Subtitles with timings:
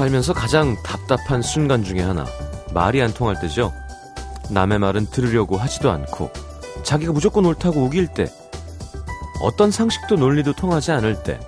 [0.00, 2.24] 살면서 가장 답답한 순간 중에 하나.
[2.72, 3.70] 말이 안 통할 때죠.
[4.48, 6.32] 남의 말은 들으려고 하지도 않고,
[6.82, 8.32] 자기가 무조건 옳다고 우길 때,
[9.42, 11.38] 어떤 상식도 논리도 통하지 않을 때,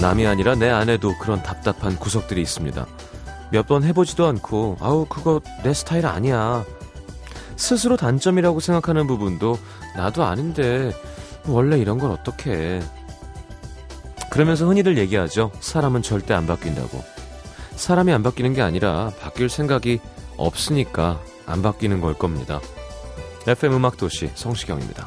[0.00, 2.86] 남이 아니라 내 안에도 그런 답답한 구석들이 있습니다.
[3.50, 6.64] 몇 번 해보지도 않고, 아우, 그거 내 스타일 아니야.
[7.56, 9.58] 스스로 단점이라고 생각하는 부분도
[9.96, 10.92] 나도 아는데,
[11.48, 12.82] 원래 이런 걸 어떻게 해.
[14.30, 15.50] 그러면서 흔히들 얘기하죠.
[15.60, 17.02] 사람은 절대 안 바뀐다고.
[17.76, 20.00] 사람이 안 바뀌는 게 아니라 바뀔 생각이
[20.36, 22.60] 없으니까 안 바뀌는 걸 겁니다.
[23.46, 25.06] FM 음악 도시 성시경입니다.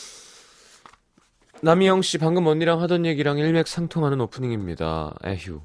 [1.63, 5.15] 남희영 씨 방금 언니랑 하던 얘기랑 일맥상통하는 오프닝입니다.
[5.25, 5.61] 에휴.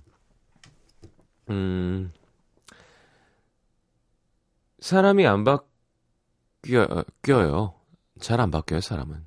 [1.51, 2.13] 음.
[4.81, 5.45] 사람이 안
[6.63, 7.75] 바뀌어요.
[8.21, 9.25] 잘 안 바뀌어요, 사람은.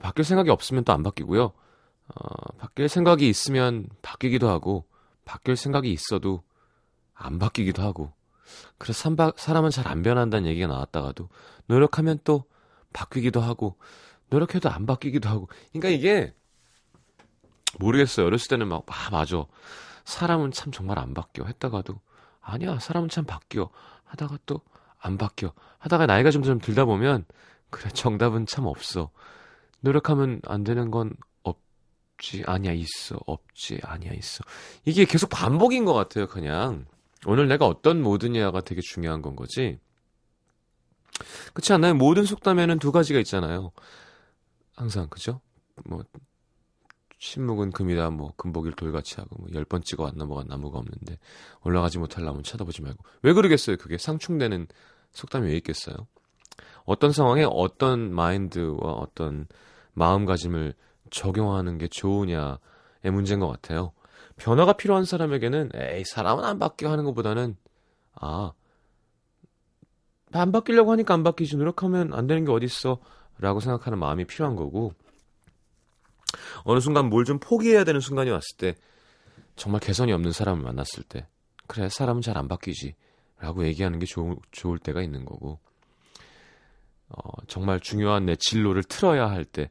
[0.00, 1.44] 바뀔 생각이 없으면 또 안 바뀌고요.
[1.44, 4.84] 어, 바뀔 생각이 있으면 바뀌기도 하고,
[5.24, 6.42] 바뀔 생각이 있어도
[7.14, 8.12] 안 바뀌기도 하고
[8.78, 11.28] 그래서 사람은 잘 안 변한다는 얘기가 나왔다가도
[11.66, 12.44] 노력하면 또
[12.92, 13.76] 바뀌기도 하고
[14.30, 15.48] 노력해도 안 바뀌기도 하고.
[15.72, 16.34] 그러니까 이게
[17.78, 18.26] 모르겠어요.
[18.26, 19.44] 어렸을 때는 막 아, 맞아.
[20.04, 21.44] 사람은 참 정말 안 바뀌어.
[21.44, 22.00] 했다가도
[22.40, 23.70] 아니야 사람은 참 바뀌어.
[24.04, 24.62] 하다가 또
[25.00, 25.52] 안 바뀌어.
[25.78, 27.24] 하다가 나이가 점점 들다 보면
[27.70, 29.10] 그래 정답은 참 없어.
[29.80, 32.44] 노력하면 안 되는 건 없지.
[32.46, 33.18] 아니야 있어.
[33.26, 33.80] 없지.
[33.82, 34.42] 아니야 있어.
[34.84, 36.86] 이게 계속 반복인 것 같아요 그냥.
[37.26, 39.78] 오늘 내가 어떤 모드냐가 되게 중요한 건 거지.
[41.52, 41.94] 그렇지 않나요?
[41.94, 43.72] 모든 속담에는 두 가지가 있잖아요.
[44.78, 45.40] 항상 그죠?
[45.84, 46.02] 뭐
[47.18, 48.10] 침묵은 금이다.
[48.10, 51.18] 뭐 금복일 돌같이 하고 뭐 열 번 찍어 왔나 뭐가 나무가 없는데
[51.64, 53.76] 올라가지 못할 나무 쳐다보지 말고 왜 그러겠어요?
[53.76, 54.68] 그게 상충되는
[55.12, 55.96] 속담이 왜 있겠어요?
[56.84, 59.46] 어떤 상황에 어떤 마인드와 어떤
[59.94, 60.74] 마음가짐을
[61.10, 62.58] 적용하는 게 좋으냐의
[63.12, 63.92] 문제인 것 같아요.
[64.36, 67.56] 변화가 필요한 사람에게는 에이 사람은 안 바뀌어 하는 것보다는
[68.14, 68.52] 아안
[70.52, 73.00] 바뀌려고 하니까 안 바뀌지 노력하면 안 되는 게 어딨어
[73.38, 74.92] 라고 생각하는 마음이 필요한 거고
[76.64, 78.74] 어느 순간 뭘 좀 포기해야 되는 순간이 왔을 때
[79.56, 81.26] 정말 개선이 없는 사람을 만났을 때
[81.66, 82.94] 그래 사람은 잘 안 바뀌지
[83.38, 85.58] 라고 얘기하는 게 좋, 좋을 때가 있는 거고
[87.08, 89.70] 어, 정말 중요한 내 진로를 틀어야 할 때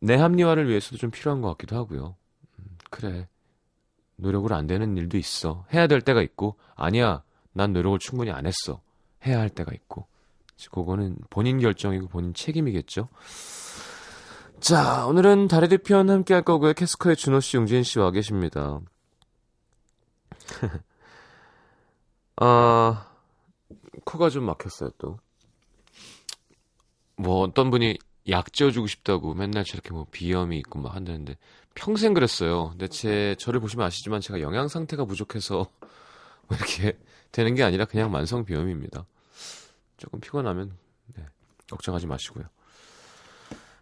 [0.00, 2.16] 내 합리화를 위해서도 좀 필요한 것 같기도 하고요
[2.58, 3.28] 음, 그래
[4.16, 5.64] 노력을 안 되는 일도 있어.
[5.72, 8.80] 해야 될 때가 있고, 아니야, 난 노력을 충분히 안 했어.
[9.26, 10.06] 해야 할 때가 있고.
[10.70, 13.08] 그거는 본인 결정이고 본인 책임이겠죠.
[14.60, 16.72] 자, 오늘은 달의 뒤편 함께 할 거고요.
[16.72, 18.80] 캐스커의 준호 씨, 용진 씨 와 계십니다.
[22.36, 23.06] 아,
[24.04, 25.18] 코가 좀 막혔어요, 또.
[27.16, 27.98] 뭐, 어떤 분이
[28.28, 31.36] 약 지어주고 싶다고 맨날 저렇게 뭐 비염이 있고 막 한다는데
[31.74, 32.70] 평생 그랬어요.
[32.70, 35.66] 근데 제 저를 보시면 아시지만 제가 영양 상태가 부족해서
[36.48, 36.98] 뭐 이렇게
[37.32, 39.04] 되는 게 아니라 그냥 만성 비염입니다.
[39.96, 40.76] 조금 피곤하면
[41.16, 41.24] 네,
[41.70, 42.44] 걱정하지 마시고요.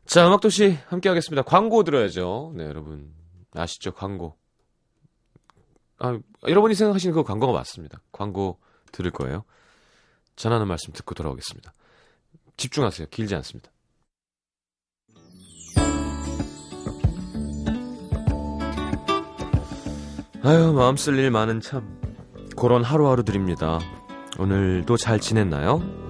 [0.04, 1.42] 자, 음악도시 함께 하겠습니다.
[1.42, 2.52] 광고 들어야죠.
[2.56, 3.12] 네, 여러분
[3.52, 3.92] 아시죠?
[3.92, 4.36] 광고.
[5.98, 6.18] 아,
[6.48, 8.00] 여러분이 생각하시는 그 광고가 맞습니다.
[8.10, 8.58] 광고
[8.90, 9.44] 들을 거예요.
[10.36, 11.72] 전하는 말씀 듣고 돌아오겠습니다.
[12.56, 13.08] 집중하세요.
[13.10, 13.70] 길지 않습니다.
[20.44, 22.00] 아유, 마음 쓸 일 많은 참.
[22.56, 23.78] 그런 하루하루들입니다.
[24.38, 26.01] 오늘도 잘 지냈나요?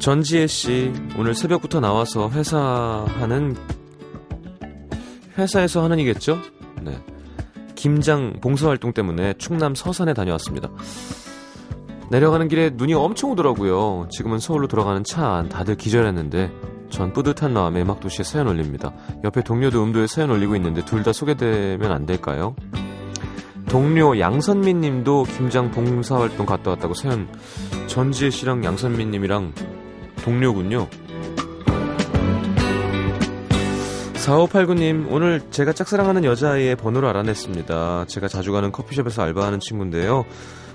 [0.00, 3.56] 전지혜 씨, 오늘 새벽부터 나와서 회사 하는,
[5.36, 6.38] 회사에서 하는 이겠죠?
[6.80, 6.98] 네.
[7.74, 10.70] 김장 봉사활동 때문에 충남 서산에 다녀왔습니다.
[12.10, 14.08] 내려가는 길에 눈이 엄청 오더라고요.
[14.10, 16.50] 지금은 서울로 돌아가는 차 안 다들 기절했는데
[16.88, 18.94] 전 뿌듯한 마음에 음악도시에 사연 올립니다.
[19.24, 22.56] 옆에 동료도 음도에 사연 올리고 있는데 둘 다 소개되면 안 될까요?
[23.68, 27.28] 동료 양선민 님도 김장 봉사활동 갔다 왔다고 사연
[27.86, 29.52] 전지혜 씨랑 양선민 님이랑
[30.22, 30.88] 동료군요.
[34.14, 38.06] 4589님, 오늘 제가 짝사랑하는 여자아이의 번호를 알아냈습니다.
[38.08, 40.24] 제가 자주 가는 커피숍에서 알바하는 친구인데요.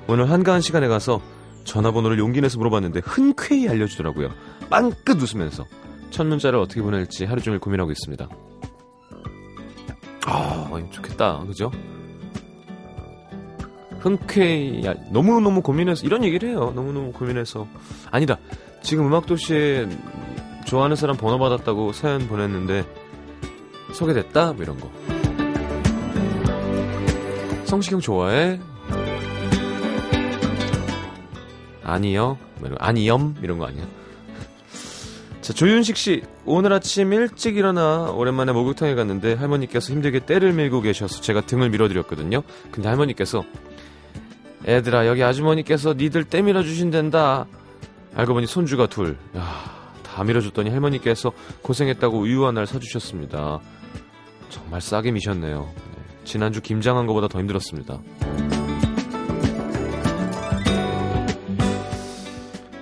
[0.08, 1.22] 오늘 한가한 시간에 가서
[1.64, 4.30] 전화번호를 용기 내서 물어봤는데 흔쾌히 알려주더라고요.
[4.70, 5.66] 빵긋 웃으면서.
[6.10, 8.28] 첫 문자를 어떻게 보낼지 하루 종일 고민하고 있습니다.
[10.26, 11.44] 아, 좋겠다.
[11.48, 11.72] 그죠?
[14.04, 16.74] 흔쾌히, 야, 너무너무 고민해서, 이런 얘기를 해요.
[16.76, 17.66] 너무너무 고민해서.
[18.12, 18.38] 아니다.
[18.82, 19.88] 지금 음악도시에
[20.66, 22.86] 좋아하는 사람 번호 받았다고 사연 보냈는데,
[23.94, 24.54] 소개됐다?
[24.54, 24.92] 뭐 이런 거.
[27.64, 28.60] 성시경 좋아해?
[31.82, 32.38] 아니요.
[32.60, 33.36] 뭐 아니염?
[33.42, 33.86] 이런 거 아니야?
[35.40, 36.24] 자, 조윤식 씨.
[36.46, 42.44] 오늘 아침 일찍 일어나 오랜만에 목욕탕에 갔는데 할머니께서 힘들게 때를 밀고 계셔서 제가 등을 밀어드렸거든요.
[42.72, 43.46] 근데 할머니께서
[44.66, 47.46] 애들아, 여기 아주머니께서 니들 때 밀어주신댄다.
[48.16, 49.18] 알고 보니 손주가 둘.
[49.36, 49.46] 야,
[50.04, 51.32] 다 밀어줬더니 할머니께서
[51.62, 53.60] 고생했다고 우유 하나를 사주셨습니다.
[54.50, 55.68] 정말 싸게 미셨네요.
[55.76, 58.00] 네, 지난주 김장한 것보다 더 힘들었습니다.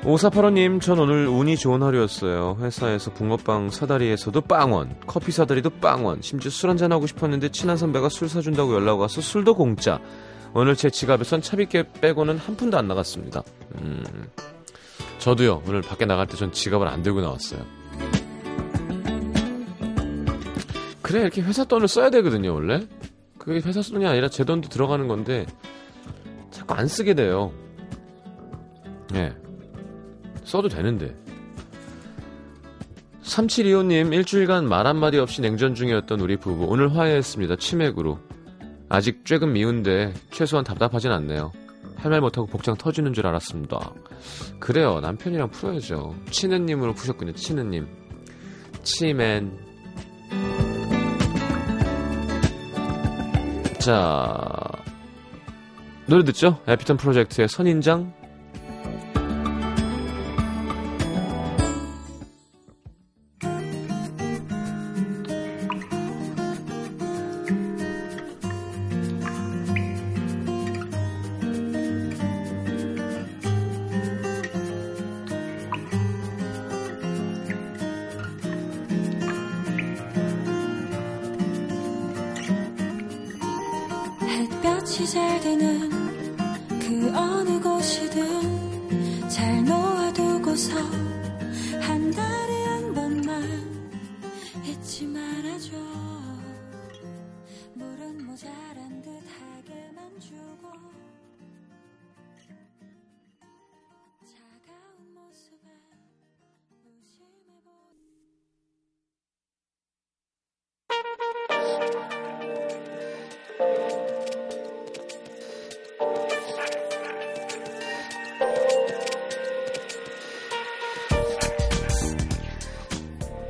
[0.04, 2.58] 오사팔호님, 전 오늘 운이 좋은 하루였어요.
[2.60, 8.28] 회사에서 붕어빵 사다리에서도 빵원, 커피 사다리도 빵원, 심지어 술 한잔 하고 싶었는데 친한 선배가 술
[8.28, 10.00] 사준다고 연락 와서 술도 공짜.
[10.54, 13.42] 오늘 제 지갑에선 차비게 빼고는 한 푼도 안 나갔습니다.
[13.80, 14.04] 음,
[15.20, 17.62] 저도요, 오늘 밖에 나갈 때 전 지갑을 안 들고 나왔어요.
[21.02, 22.88] 그래, 이렇게 회사 돈을 써야 되거든요, 원래.
[23.38, 25.46] 그게 회사 돈이 아니라 제 돈도 들어가는 건데,
[26.52, 27.52] 자꾸 안 쓰게 돼요.
[29.14, 29.18] 예.
[29.30, 29.36] 네.
[30.44, 31.16] 써도 되는데.
[33.24, 36.66] 3725님, 일주일간 말 한마디 없이 냉전 중이었던 우리 부부.
[36.66, 37.56] 오늘 화해했습니다.
[37.58, 38.20] 치맥으로.
[38.94, 41.54] 아직 쬐금 미운데, 최소한 답답하진 않네요.
[41.96, 43.94] 할 말 못하고 복장 터지는 줄 알았습니다.
[44.60, 45.00] 그래요.
[45.00, 46.14] 남편이랑 풀어야죠.
[46.30, 47.32] 치느님으로 푸셨군요.
[47.34, 47.88] 치느님.
[48.84, 49.58] 치맨.
[53.80, 54.68] 자,
[56.08, 56.60] 노래 듣죠?
[56.68, 58.14] 에피톤 프로젝트의 선인장
[85.02, 85.90] 것이 잘 되는
[86.80, 90.76] 그 어느 곳이든 잘 놓아두고서
[91.82, 93.42] 한 달에 한 번만
[94.64, 95.72] 잊지 말아줘.
[97.74, 100.70] 물은 모자란 듯 하게만 주고
[104.24, 105.68] 차가운 모습에
[106.70, 108.22] 무심해 보이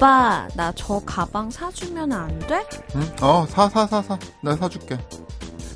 [0.01, 2.65] 오빠, 나 저 가방 사주면 안 돼?
[2.95, 3.01] 응?
[3.21, 4.17] 어, 사, 사, 사, 사.
[4.41, 4.97] 내가 사줄게.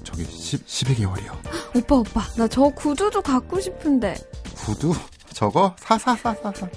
[0.03, 1.31] 저기, 10, 12개월이요.
[1.77, 4.15] 오빠, 오빠, 나 저 구두도 갖고 싶은데.
[4.55, 4.95] 구두?
[5.31, 5.75] 저거?
[5.79, 6.67] 사, 사, 사, 사, 사.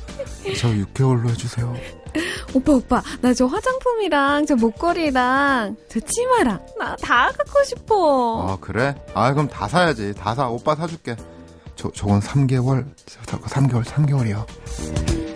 [0.58, 1.74] 저 6개월로 해주세요.
[2.52, 8.46] 오빠, 오빠, 나 저 화장품이랑 저 목걸이랑 저 치마랑 나 다 갖고 싶어.
[8.46, 8.94] 아, 그래?
[9.14, 10.12] 아, 그럼 다 사야지.
[10.12, 10.48] 다 사.
[10.50, 11.16] 오빠 사줄게.
[11.76, 12.84] 저, 저건 3개월.
[13.24, 15.27] 저거 3개월, 3개월이요.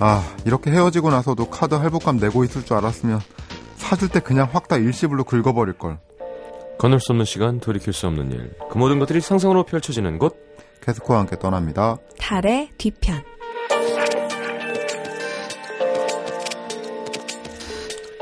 [0.00, 3.20] 아, 이렇게 헤어지고 나서도 카드 할부값 내고 있을 줄 알았으면
[3.76, 5.98] 사줄 때 그냥 확 다 일시불로 긁어버릴 걸.
[6.78, 8.52] 건널 수 없는 시간, 돌이킬 수 없는 일.
[8.70, 10.36] 그 모든 것들이 상상으로 펼쳐지는 곳.
[10.82, 11.96] 캐스코와 함께 떠납니다.
[12.18, 13.22] 달의 뒤편.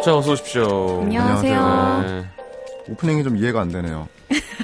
[0.05, 1.03] 자, 어서 오십시오.
[1.03, 1.61] 안녕하세요.
[1.61, 2.21] 안녕하세요.
[2.23, 2.29] 네.
[2.93, 4.09] 오프닝이 좀 이해가 안 되네요.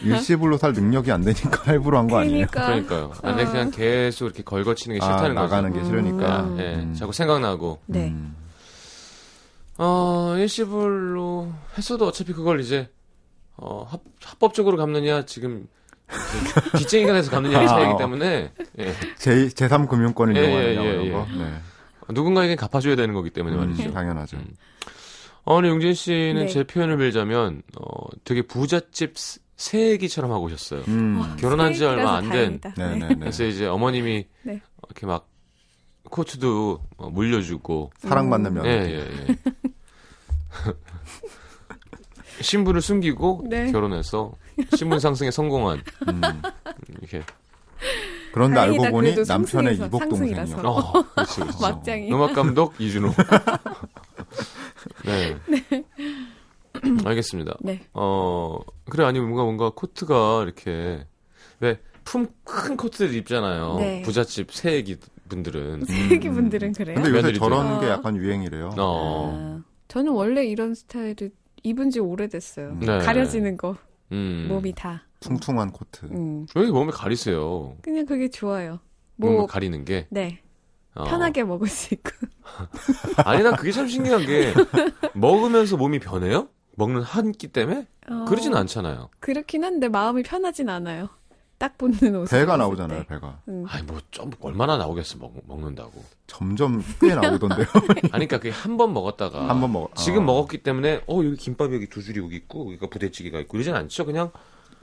[0.05, 2.47] 일시불로 살 능력이 안 되니까 할부로 한 거 아니에요?
[2.51, 3.13] 그러니까 요.
[3.23, 3.33] 아.
[3.33, 5.83] 니 그냥 계속 이렇게 걸거치는 게 싫다는 아, 나가는 거죠.
[5.83, 6.41] 게 싫으니까.
[6.43, 6.57] 음.
[6.57, 6.95] 네, 음.
[6.95, 7.81] 자꾸 생각나고.
[7.87, 8.09] 네.
[8.09, 8.37] 음.
[9.79, 12.89] 어, 일시불로 했어도 어차피 그걸 이제
[13.57, 15.67] 어, 합, 합법적으로 갚느냐 지금
[16.77, 18.95] 빚쟁이가 돼서 갚느냐의 아, 차이기 때문에 예.
[19.19, 20.43] 제, 제3금융권을 예,
[20.75, 21.11] 이용하느냐 예, 예, 예.
[21.11, 21.27] 거.
[21.37, 21.53] 네.
[22.11, 23.85] 누군가에게 갚아줘야 되는 거기 때문에 말이죠.
[23.89, 24.37] 음, 당연하죠.
[24.37, 24.45] 음.
[25.47, 26.49] 아니 용진 씨는 네.
[26.49, 29.15] 제 표현을 빌자면 어 되게 부잣집
[29.57, 30.83] 새- 새애기처럼 하고 오셨어요.
[30.89, 31.37] 음.
[31.39, 32.61] 결혼한 지 얼마 안 된.
[32.61, 32.75] 다행이다.
[32.77, 33.15] 네네네.
[33.21, 34.61] 그래서 이제 어머님이 네.
[34.87, 35.29] 이렇게 막
[36.11, 38.55] 코트도 어, 물려주고 사랑받는 음.
[38.63, 38.93] 며느리.
[38.93, 39.37] 예, 예, 예.
[42.41, 43.71] 신분을 숨기고 네.
[43.71, 44.33] 결혼해서
[44.77, 46.21] 신분 상승에 성공한 음.
[46.99, 47.23] 이렇게
[48.33, 50.09] 그런데 알고 보니 남편의 상승해서, 이복.
[50.09, 50.57] 동생이요.
[50.65, 51.63] 어, 그렇지, 그렇지.
[51.63, 52.13] 막장이.
[52.13, 53.13] 음악 감독 이준호.
[55.07, 55.37] 네.
[57.05, 57.57] 알겠습니다.
[57.61, 57.81] 네.
[57.93, 58.59] 어
[58.91, 61.07] 그래 아니 뭔가 뭔가 코트가 이렇게
[61.61, 63.77] 왜 품 큰 코트를 입잖아요.
[63.79, 64.03] 네.
[64.03, 64.97] 부잣집 새애기
[65.29, 65.87] 분들은.
[65.87, 66.95] 세기 분들은 그래요?
[67.03, 67.33] 근데 요새.
[67.33, 67.89] 저런 게 어.
[67.91, 68.75] 약간 유행이래요.
[68.79, 69.33] 어.
[69.59, 71.31] 아, 저는 원래 이런 스타일을
[71.63, 72.77] 입은 지 오래됐어요.
[72.81, 72.99] 네.
[72.99, 73.77] 가려지는 거,
[74.13, 74.47] 음.
[74.51, 75.03] 몸이 다.
[75.21, 76.05] 퉁퉁한 코트.
[76.07, 76.47] 음.
[76.55, 77.75] 왜 몸에 가리세요?
[77.81, 78.81] 그냥 그게 좋아요.
[79.17, 80.07] 몸을 뭐, 가리는 게.
[80.11, 80.41] 네.
[80.95, 81.05] 어.
[81.05, 82.11] 편하게 먹을 수 있고.
[83.25, 84.53] 아니 난 그게 참 신기한 게
[85.15, 86.49] 먹으면서 몸이 변해요?
[86.77, 87.87] 먹는 한 끼 때문에?
[88.11, 89.09] 어, 그러진 않잖아요.
[89.21, 91.09] 그렇긴 한데 마음이 편하진 않아요.
[91.57, 92.39] 딱 붙는 옷을.
[92.41, 93.07] 배가 나오잖아요, 때.
[93.07, 93.39] 배가.
[93.49, 93.65] 음.
[93.69, 96.05] 아니 뭐 좀 얼마나 나오겠어 먹, 먹는다고.
[96.27, 97.67] 점점 꽤 나오던데요.
[98.13, 99.95] 아니 그러니까 그게 한 번 먹었다가 한 번 먹.
[99.97, 100.27] 지금 어.
[100.27, 104.05] 먹었기 때문에 어 여기 김밥 여기 두 줄이 여기 있고 여기가 부대찌개가 있고 이러진 않죠
[104.05, 104.31] 그냥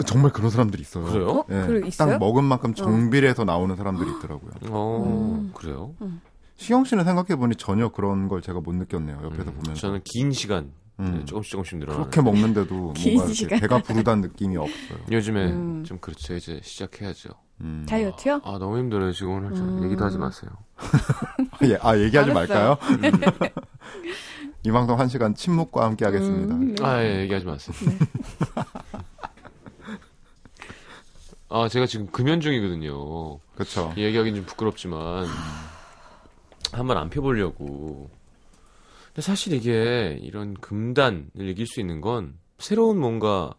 [0.05, 1.03] 정말 그런 사람들이 있어요.
[1.05, 1.29] 그래요?
[1.29, 1.45] 어?
[1.49, 2.11] 예, 그래, 있어요?
[2.11, 4.51] 딱 먹은 만큼 정비례해서 나오는 사람들이 있더라고요.
[4.69, 5.51] 어 음.
[5.53, 5.93] 그래요
[6.55, 9.17] 시영 씨는 생각해 보니 전혀 그런 걸 제가 못 느꼈네요.
[9.23, 9.75] 옆에서 음, 보면서.
[9.81, 10.71] 저는 긴 시간
[11.01, 11.17] 음.
[11.19, 13.59] 네, 조금씩 조금씩 늘어나는 그렇게 먹는데도 긴 뭔가 이렇게.
[13.59, 14.99] 배가 부르다는 느낌이 없어요.
[15.11, 15.83] 요즘에 음.
[15.83, 17.29] 좀 그렇죠 이제 시작해야죠
[17.61, 17.85] 음.
[17.89, 18.41] 다이어트요?
[18.43, 19.83] 아 너무 힘들어요 지금 오늘 좀 음.
[19.85, 20.51] 얘기도 하지 마세요
[21.63, 22.31] 예, 아 얘기하지.
[22.31, 22.77] 말까요?
[24.63, 26.53] 이 방송 한 시간 침묵과 함께 하겠습니다.
[26.53, 26.85] 음, 네.
[26.85, 27.75] 아 예, 얘기하지 마세요
[31.49, 33.91] 아 제가 지금 금연 중이거든요 그렇죠.
[33.97, 35.25] 얘기하기는 좀 부끄럽지만
[36.71, 38.09] 한번 안 펴보려고.
[39.13, 43.53] 근데 사실 이게 이런 금단을 이길 수 있는 건 새로운 뭔가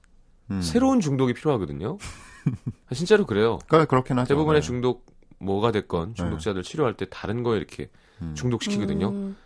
[0.50, 0.62] 음.
[0.62, 1.98] 새로운 중독이 필요하거든요.
[2.88, 3.58] 아, 진짜로 그래요.
[3.66, 4.28] 그러니까 그렇긴 하죠.
[4.28, 4.66] 대부분의 네.
[4.66, 5.06] 중독
[5.38, 7.90] 뭐가 됐건 중독자들 치료할 때 다른 거에 이렇게
[8.22, 8.34] 음.
[8.34, 9.08] 중독시키거든요.
[9.08, 9.36] 음,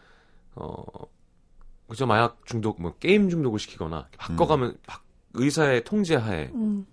[0.54, 0.76] 어
[1.88, 5.00] 그죠 마약 중독 뭐 게임 중독을 시키거나 바꿔가면 바-
[5.34, 6.86] 의사의 통제하에 음.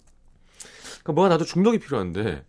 [1.01, 2.45] 그러니까 뭐가 나도 중독이 필요한데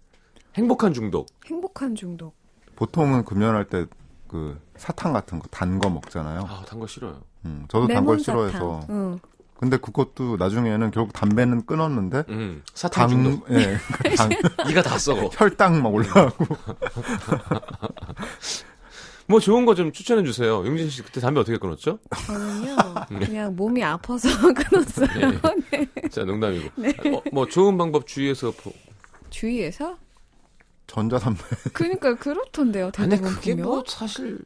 [0.56, 1.26] 행복한 중독.
[1.46, 2.34] 행복한 중독.
[2.76, 3.86] 보통은 금연할 때
[4.28, 6.40] 그 사탕 같은 거 단 거 먹잖아요.
[6.48, 7.20] 아 단 거 싫어요.
[7.44, 8.18] 음, 저도 단 걸.
[8.18, 8.80] 싫어해서.
[8.90, 9.18] 응.
[9.58, 13.50] 근데 그것도 나중에는 결국 담배는 끊었는데 음 사탕 당, 중독.
[13.50, 13.78] 예,
[14.16, 14.30] 당,
[14.68, 15.30] 이가 다 썩어.
[15.38, 16.44] 혈당 막 올라가고.
[19.26, 20.56] 뭐 좋은 거 좀 추천해 주세요.
[20.66, 21.98] 용진 씨 그때 담배 어떻게 끊었죠?
[22.26, 22.76] 저는요,
[23.10, 23.18] 네.
[23.20, 25.40] 그냥 몸이 아파서 끊었어요.
[25.70, 25.86] 네.
[26.10, 26.66] 자 농담이고.
[27.16, 28.70] 어, 뭐 좋은 방법 주위에서 보...
[29.30, 29.96] 주위에서?
[30.86, 31.40] 전자담배.
[31.72, 33.66] 그니까 그렇던데요, 대부분 그게 보면.
[33.66, 34.38] 뭐 사실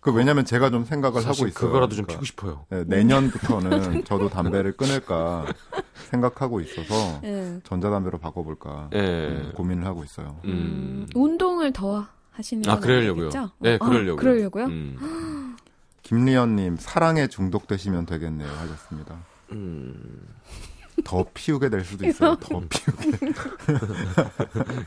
[0.00, 1.66] 그 왜냐면 제가 좀 생각을 사실 하고 있어요.
[1.66, 2.66] 그거라도 좀 그러니까, 피고 싶어요.
[2.72, 5.44] 예, 내년부터는 저도 담배를 끊을까
[6.08, 7.60] 생각하고 있어서 응.
[7.64, 8.98] 전자담배로 바꿔볼까 예.
[8.98, 10.40] 음, 고민을 하고 있어요.
[10.46, 11.06] 음.
[11.14, 13.28] 운동을 더 하시는 건아 그러려고요.
[13.58, 14.16] 네, 어, 그러려고요.
[14.16, 14.64] 그러려고요?
[14.66, 15.56] 음.
[16.02, 19.18] 김리연님 사랑에 중독되시면 되겠네요 하셨습니다.
[19.52, 20.26] 음.
[21.04, 22.36] 더 피우게 될 수도 있어요.
[22.36, 23.32] 더 피우게.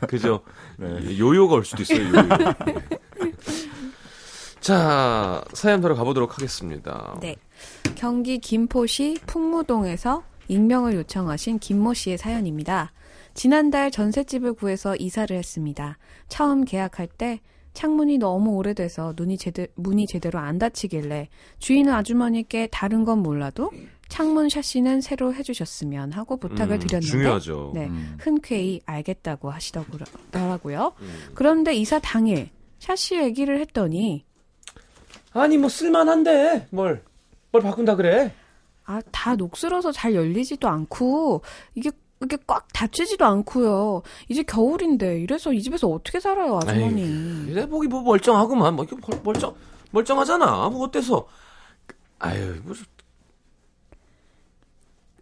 [0.08, 0.42] 그죠.
[0.78, 1.18] 네.
[1.18, 2.00] 요요가 올 수도 있어요.
[2.00, 2.12] 요요.
[2.66, 3.32] 네.
[4.60, 7.16] 자 사연 바로 가보도록 하겠습니다.
[7.20, 7.36] 네.
[7.94, 12.92] 경기 김포시 풍무동에서 익명을 요청하신 김모 씨의 사연입니다.
[13.34, 15.98] 지난달 전셋집을 구해서 이사를 했습니다.
[16.28, 17.40] 처음 계약할 때
[17.74, 21.28] 창문이 너무 오래돼서 눈이 제대, 문이 제대로 안 닫히길래
[21.58, 23.70] 주인 아주머니께 다른 건 몰라도
[24.14, 27.72] 창문 샤시는 새로 해주셨으면 하고 부탁을 음, 드렸는데 중요하죠.
[27.74, 28.16] 네, 음.
[28.20, 30.92] 흔쾌히 알겠다고 하시더라고요.
[31.00, 31.24] 음.
[31.34, 34.24] 그런데 이사 당일 샤시 얘기를 했더니
[35.32, 37.02] 아니 뭐 쓸만한데 뭘뭘
[37.60, 38.32] 바꾼다 그래?
[38.84, 41.40] 아, 다 녹슬어서 잘 열리지도 않고,
[41.74, 41.90] 이게,
[42.22, 44.02] 이게 꽉 닫히지도 않고요.
[44.28, 47.54] 이제 겨울인데, 이래서 이 집에서 어떻게 살아요, 아주머니.
[47.54, 48.76] 내 보기 뭐 멀쩡하구만.
[48.76, 49.56] 뭐 이렇게 멀- 멀쩡
[49.90, 50.68] 멀쩡하잖아.
[50.68, 51.26] 뭐 어때서?
[52.18, 52.84] 아유 무슨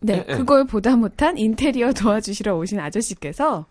[0.03, 0.37] 네, 예, 예.
[0.37, 3.67] 그걸 보다 못한 인테리어 도와주시러 오신 아저씨께서,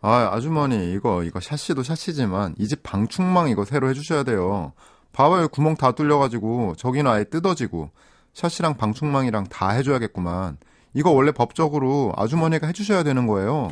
[0.00, 4.72] 아 아주머니 이거 이거 샤시도 샤시지만 이 집 방충망 이거 새로 해주셔야 돼요.
[5.12, 7.90] 봐봐요 구멍 다 뚫려가지고 저기는 아예 뜯어지고
[8.32, 10.56] 샤시랑 방충망이랑 다 해줘야겠구만.
[10.94, 13.70] 이거 원래 법적으로 아주머니가 해주셔야 되는 거예요.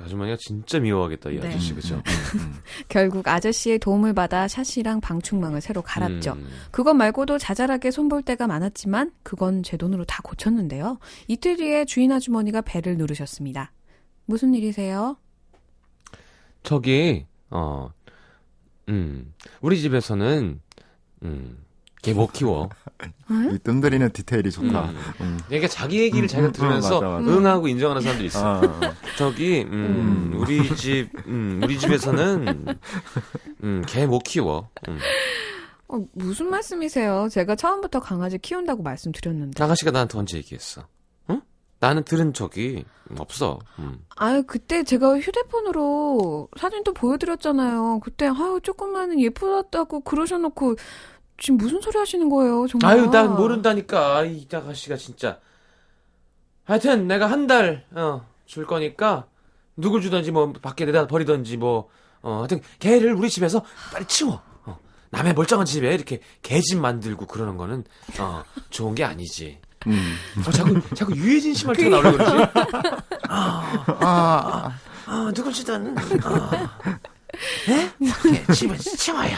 [0.00, 1.48] 아주머니가 진짜 미워하겠다 이 네.
[1.48, 2.02] 아저씨 그죠?
[2.88, 6.32] 결국 아저씨의 도움을 받아 샤시랑 방충망을 새로 갈았죠.
[6.32, 6.48] 음.
[6.70, 10.98] 그것 말고도 자잘하게 손볼 때가 많았지만, 그건 제 돈으로 다 고쳤는데요.
[11.28, 13.72] 이틀 뒤에 주인 아주머니가 배를 누르셨습니다.
[14.24, 15.16] 무슨 일이세요?
[16.62, 17.90] 저기 어,
[18.88, 20.60] 음, 우리 집에서는
[21.24, 21.61] 음,
[22.02, 22.68] 걔못 키워.
[23.52, 24.90] 이 뜸들이는 디테일이 좋다.
[24.90, 24.96] 음.
[25.20, 25.40] 음.
[25.46, 27.30] 그러니까 자기 얘기를 자기가 음, 들으면서 맞아, 맞아.
[27.38, 28.44] 응하고 인정하는 사람도 있어.
[28.44, 28.94] 아, 아.
[29.16, 32.66] 저기 음, 우리 집 음, 우리 집에서는
[33.62, 34.68] 음, 개못 키워.
[34.88, 34.98] 음.
[35.88, 37.28] 어, 무슨 말씀이세요?
[37.30, 39.62] 제가 처음부터 강아지 키운다고 말씀드렸는데.
[39.62, 40.86] 아가씨가 나한테 언제 얘기했어?
[41.30, 41.42] 응?
[41.80, 42.84] 나는 들은 적이
[43.18, 43.58] 없어.
[43.78, 43.98] 음.
[44.16, 48.00] 아유, 그때 제가 휴대폰으로 사진도 보여드렸잖아요.
[48.02, 50.76] 그때, 아유, 조금만 예쁘다고 그러셔놓고,
[51.38, 52.92] 지금 무슨 소리 하시는 거예요, 정말.
[52.92, 54.24] 아유, 난 모른다니까.
[54.24, 55.38] 이 아가씨가 진짜.
[56.64, 59.26] 하여튼 내가 한 달, 어, 줄 거니까
[59.76, 61.88] 누굴 주던지 뭐 밖에 내다 버리던지 뭐,
[62.22, 64.40] 어, 하여튼 개를 우리 집에서 빨리 치워.
[64.64, 64.78] 어,
[65.10, 67.84] 남의 멀쩡한 집에 이렇게 개집 만들고 그러는 거는,
[68.20, 69.58] 어, 좋은 게 아니지.
[69.88, 70.14] 음.
[70.46, 72.52] 어, 자꾸, 자꾸 유해진 씨 말투가 나오려고 그러지?
[73.28, 74.72] 아,
[75.06, 76.50] 아, 누굴 주던, 어,
[77.68, 77.90] 예?
[78.04, 79.36] 예, 집에 치워요.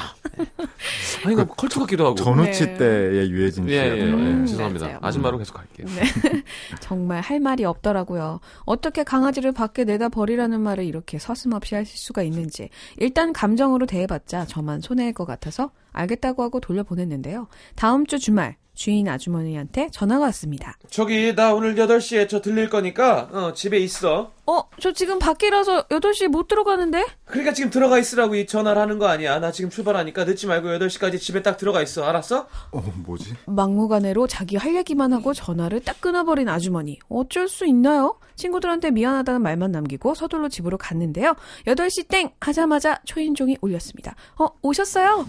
[1.24, 2.14] 아니, 이거 컬투 같기도 하고.
[2.16, 2.76] 전우치 네.
[2.76, 3.94] 때의 유해진 예, 씨예요.
[3.94, 4.04] 예, 예.
[4.12, 4.86] 음, 죄송합니다.
[4.86, 4.98] 맞아요.
[5.02, 5.86] 아줌마로 계속 갈게요.
[6.80, 8.40] 정말 할 말이 없더라고요.
[8.64, 12.68] 어떻게 강아지를 밖에 내다 버리라는 말을 이렇게 서슴없이 하실 수가 있는지.
[12.98, 17.46] 일단 감정으로 대해봤자 저만 손해일 것 같아서 알겠다고 하고 돌려보냈는데요.
[17.76, 20.76] 다음 주 주말 주인 아주머니한테 전화가 왔습니다.
[20.90, 24.32] 저기, 나 오늘 8시에 저 들릴 거니까, 어, 집에 있어.
[24.46, 27.06] 어, 저 지금 밖이라서 8시에 못 들어가는데?
[27.24, 29.38] 그러니까 지금 들어가 있으라고 이 전화를 하는 거 아니야.
[29.38, 32.04] 나 지금 출발하니까 늦지 말고 8시까지 집에 딱 들어가 있어.
[32.04, 32.46] 알았어?
[32.72, 33.34] 어, 뭐지?
[33.46, 36.98] 막무가내로 자기 할 얘기만 하고 전화를 딱 끊어버린 아주머니.
[37.08, 38.18] 어쩔 수 있나요?
[38.34, 41.34] 친구들한테 미안하다는 말만 남기고 서둘러 집으로 갔는데요.
[41.66, 42.30] 8시 땡!
[42.40, 44.14] 하자마자 초인종이 울렸습니다.
[44.38, 45.26] 어, 오셨어요?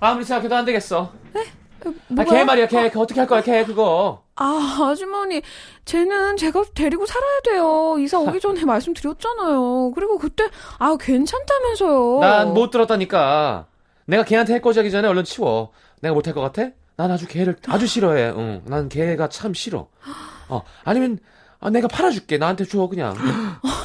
[0.00, 1.00] 아무리 생각해도 안 되겠어.
[1.02, 1.40] 어,
[2.16, 2.24] 아?
[2.24, 2.90] 걔 말이야, 걔.
[2.90, 4.22] 그 어떻게 할 거야, 걔 그거.
[4.36, 5.42] 아, 아주머니,
[5.84, 7.96] 쟤는 제가 데리고 살아야 돼요.
[7.98, 9.92] 이사 오기 전에 말씀드렸잖아요.
[9.94, 12.20] 그리고 그때, 아, 괜찮다면서요.
[12.20, 13.66] 난 못 들었다니까.
[14.06, 15.70] 내가 걔한테 해코지 하기 전에 얼른 치워.
[16.00, 16.70] 내가 못 할 것 같아?
[16.96, 18.32] 난 아주 걔를 아주 싫어해.
[18.36, 18.62] 응.
[18.66, 19.88] 난 걔가 참 싫어.
[20.48, 21.18] 어, 아니면,
[21.60, 22.38] 아, 내가 팔아줄게.
[22.38, 23.14] 나한테 줘, 그냥.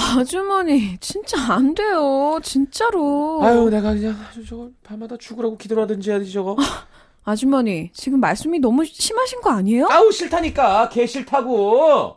[0.00, 2.38] 아주머니, 진짜 안 돼요.
[2.42, 3.40] 진짜로.
[3.42, 6.56] 아유, 내가 그냥 아주 저거 밤마다 죽으라고 기도를 하든지 해야지, 저거.
[7.24, 9.86] 아주머니, 지금 말씀이 너무 심하신 거 아니에요?
[9.90, 10.88] 아우, 싫다니까.
[10.88, 12.16] 걔 싫다고.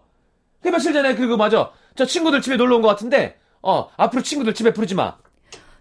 [0.62, 1.72] 그 며칠 전에 그거 맞아.
[1.96, 5.18] 저 친구들 집에 놀러 온것 같은데, 어, 앞으로 친구들 집에 부르지 마.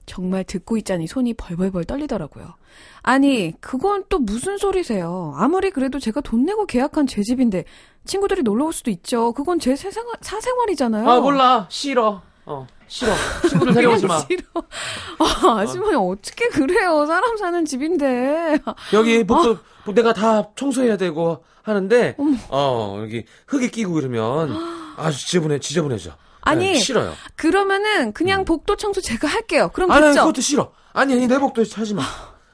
[0.06, 2.54] 정말 듣고 있자니 손이 벌벌벌 떨리더라고요.
[3.02, 5.34] 아니, 그건 또 무슨 소리세요?
[5.36, 7.64] 아무리 그래도 제가 돈 내고 계약한 제 집인데
[8.04, 9.32] 친구들이 놀러 올 수도 있죠.
[9.32, 11.08] 그건 제 세상화, 사생활이잖아요.
[11.08, 11.66] 아, 몰라.
[11.70, 12.22] 싫어.
[12.44, 13.12] 어, 싫어.
[13.48, 14.18] 친구들 데려오지 마.
[14.26, 14.42] 싫어.
[15.18, 17.06] 아, 아주머니 어 떻게 그래요?
[17.06, 18.58] 사람 사는 집인데.
[18.92, 22.16] 여기 복도 복 내가 다 청소해야 되고 하는데
[22.48, 24.56] 어 여기 흙이 끼고 이러면
[24.96, 26.10] 아주 지저분해 지저분해져.
[26.42, 27.14] 아니, 네, 싫어요.
[27.36, 29.70] 그러면은 그냥 복도 청소 제가 할게요.
[29.72, 30.20] 그럼 아니 됐죠?
[30.22, 30.72] 그것도 싫어.
[30.92, 32.02] 아니 아니 내 복도 하지 마.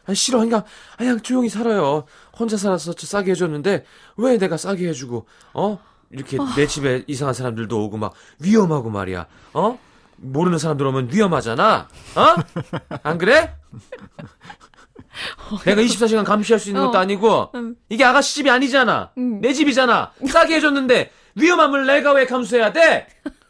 [0.07, 0.39] 아니 싫어.
[0.39, 0.65] 그러니까
[0.97, 2.05] 그냥 조용히 살아요.
[2.39, 3.85] 혼자 살아서 저 싸게 해줬는데
[4.17, 5.79] 왜 내가 싸게 해주고 어
[6.11, 9.27] 이렇게 내 집에 이상한 사람들도 오고 막 위험하고 말이야.
[9.55, 9.79] 어
[10.17, 11.89] 모르는 사람들 오면 위험하잖아.
[12.17, 12.99] 어?
[13.03, 13.55] 안 그래?
[15.65, 17.01] 내가 24시간 감시할 수 있는 것도 어.
[17.01, 17.77] 아니고 음.
[17.89, 19.13] 이게 아가씨 집이 아니잖아.
[19.19, 19.41] 음.
[19.41, 20.13] 내 집이잖아.
[20.27, 23.07] 싸게 해줬는데 위험함을 내가 왜 감수해야 돼?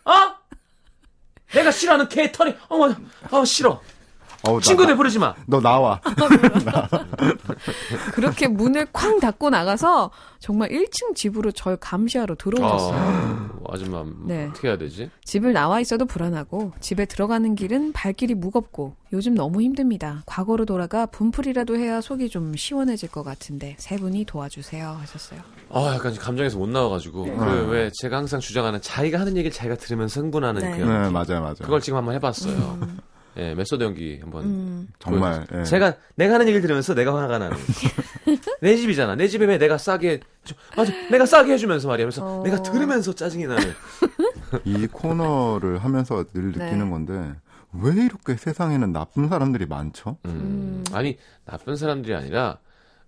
[0.09, 0.35] 어?
[1.53, 2.95] 내가 싫어하는 개 털이 어머
[3.31, 3.81] 어 싫어.
[4.47, 5.35] 어우, 나- 친구들 부르지 마.
[5.47, 6.01] 너 나와.
[8.13, 13.51] 그렇게 문을 쾅 닫고 나가서 정말 1층 집으로 절 감시하러 들어오셨어요.
[13.61, 14.47] 어, 아줌마 네.
[14.51, 15.11] 어떻게 해야 되지?
[15.25, 20.23] 집을 나와 있어도 불안하고 집에 들어가는 길은 발길이 무겁고 요즘 너무 힘듭니다.
[20.27, 25.41] 과거로 돌아가 분풀이라도 해야 속이 좀 시원해질 것 같은데 세 분이 도와주세요 하셨어요.
[25.71, 30.21] 아 약간 감정에서 못 나와가지고 그왜 제가 항상 주장하는 자기가 하는 얘기를 자기가 들으면 서
[30.21, 30.79] 흥분하는 네.
[30.79, 31.11] 그 네.
[31.11, 31.55] 맞아요, 맞아요.
[31.61, 32.79] 그걸 지금 한번 해봤어요.
[33.39, 34.45] 예, 메소드 연기 한번.
[34.45, 34.89] 음.
[34.99, 35.47] 정말.
[35.55, 35.63] 예.
[35.63, 37.57] 제가 내가 하는 얘기를 들으면서 내가 화가 나는.
[38.61, 39.15] 내 집이잖아.
[39.15, 40.55] 내 집에 왜 내가 싸게 해줘.
[40.77, 40.93] 맞아.
[41.11, 42.07] 내가 싸게 해주면서 말이야.
[42.07, 42.43] 그래서 어.
[42.43, 43.73] 내가 들으면서 짜증이 나는.
[44.65, 46.65] 이 코너를 하면서 늘 네.
[46.65, 47.35] 느끼는 건데
[47.73, 50.17] 왜 이렇게 세상에는 나쁜 사람들이 많죠?
[50.25, 50.83] 음.
[50.93, 52.59] 아니 나쁜 사람들이 아니라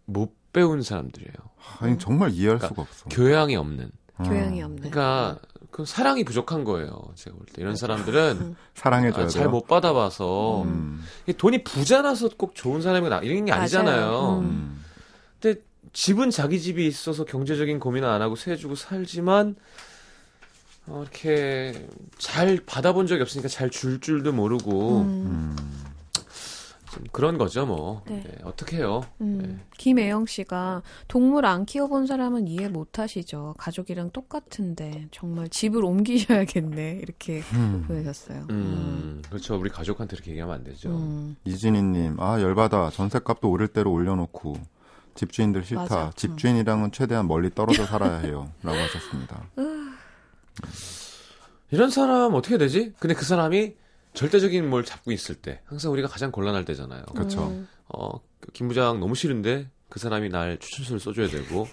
[0.04, 1.32] 못 배운 사람들이에요.
[1.80, 3.08] 아니 정말 이해할 그러니까 수가 없어.
[3.08, 3.90] 교양이 없는.
[4.18, 4.90] 어, 교양이 없네.
[4.90, 5.38] 그러니까
[5.70, 7.12] 그 사랑이 부족한 거예요.
[7.14, 9.50] 제가 볼 때 이런 사람들은 사랑해줘야 아, 잘 돼요.
[9.50, 11.04] 못 받아봐서 음.
[11.36, 13.52] 돈이 부자라서 꼭 좋은 사람이 나 이런 게.
[13.52, 14.38] 아니잖아요.
[14.40, 14.44] 음.
[14.44, 14.84] 음.
[15.40, 15.60] 근데
[15.92, 19.56] 집은 자기 집이 있어서 경제적인 고민 안 하고 세주고 살지만
[20.86, 21.86] 어, 이렇게
[22.18, 25.56] 잘 받아본 적이 없으니까 잘 줄 줄도 모르고 음.
[27.10, 27.12] 음.
[27.12, 28.22] 좀 그런 거죠 뭐 네.
[28.24, 29.02] 네, 어떻게 해요?
[29.20, 29.60] 음.
[29.76, 33.54] 김애영 씨가 동물 안 키워본 사람은 이해 못 하시죠.
[33.58, 37.00] 가족이랑 똑같은데 정말 집을 옮기셔야겠네.
[37.02, 37.84] 이렇게 음.
[37.86, 38.46] 보내셨어요.
[38.50, 40.90] 음, 그렇죠 우리 가족한테 이렇게 얘기하면 안 되죠.
[40.90, 41.36] 음.
[41.44, 42.90] 이진희님, 아 열받아.
[42.90, 44.56] 전셋값도 오를 대로 올려놓고
[45.14, 45.82] 집주인들 싫다.
[45.82, 46.12] 맞아.
[46.16, 48.50] 집주인이랑은 최대한 멀리 떨어져 살아야 해요.
[48.62, 49.42] 라고 하셨습니다.
[51.70, 52.92] 이런 사람 어떻게 되지?
[52.98, 53.74] 근데 그 사람이
[54.14, 57.04] 절대적인 뭘 잡고 있을 때 항상 우리가 가장 곤란할 때잖아요.
[57.14, 57.48] 그렇죠.
[57.48, 57.68] 음.
[57.88, 61.68] 어, 그김 부장 너무 싫은데 그 사람이 날 추천서를 써줘야 되고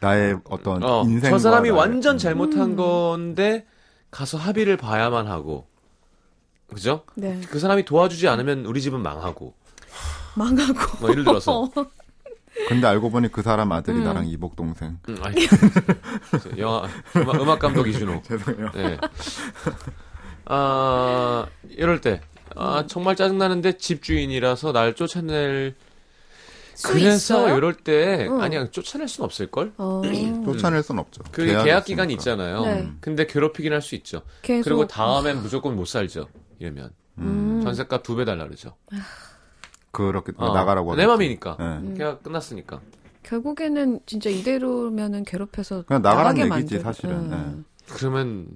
[0.00, 3.66] 나의 어떤 어, 인생 저 사람이 완전 잘못한 건데
[4.10, 5.66] 가서 합의를 봐야만 하고
[6.68, 7.04] 그죠?
[7.14, 7.40] 네.
[7.48, 9.54] 그 사람이 도와주지 않으면 우리 집은 망하고
[10.34, 10.98] 망하고.
[11.00, 11.70] 뭐 예를 들어서
[12.68, 14.04] 근데 알고 보니 그 사람 아들이 음.
[14.04, 14.98] 나랑 이복 동생.
[15.08, 15.46] 음, 아니,
[16.56, 18.70] 영화 음악, 음악 감독 이준호 죄송해요.
[18.72, 18.96] 네.
[20.46, 22.20] 아 이럴 때
[22.56, 25.74] 아, 정말 짜증나는데 집주인이라서 날 쫓아낼
[26.74, 27.56] 수 그래서 있어요?
[27.56, 28.40] 이럴 때 응.
[28.40, 29.72] 아니야 쫓아낼 순 없을 걸.
[29.78, 30.02] 어.
[30.44, 31.22] 쫓아낼 순 없죠.
[31.32, 32.12] 그 계약 기간이.
[32.14, 32.62] 있잖아요.
[32.62, 32.90] 네.
[33.00, 34.22] 근데 괴롭히긴 할 수 있죠.
[34.42, 34.64] 계속.
[34.64, 36.28] 그리고 다음엔 무조건 못 살죠.
[36.58, 37.60] 이러면 음.
[37.64, 38.74] 전세값 두 배 달라 그러죠.
[39.92, 41.06] 그렇게 어, 나가라고 내.
[41.06, 41.56] 맘이니까.
[41.60, 41.64] 예.
[41.64, 41.94] 음.
[41.96, 42.80] 계약 끝났으니까.
[43.22, 47.32] 결국에는 진짜 이대로면은 괴롭혀서 그냥 나가란 나가게 얘기지, 만들- 사실은.
[47.32, 47.64] 음.
[47.88, 48.46] 그러면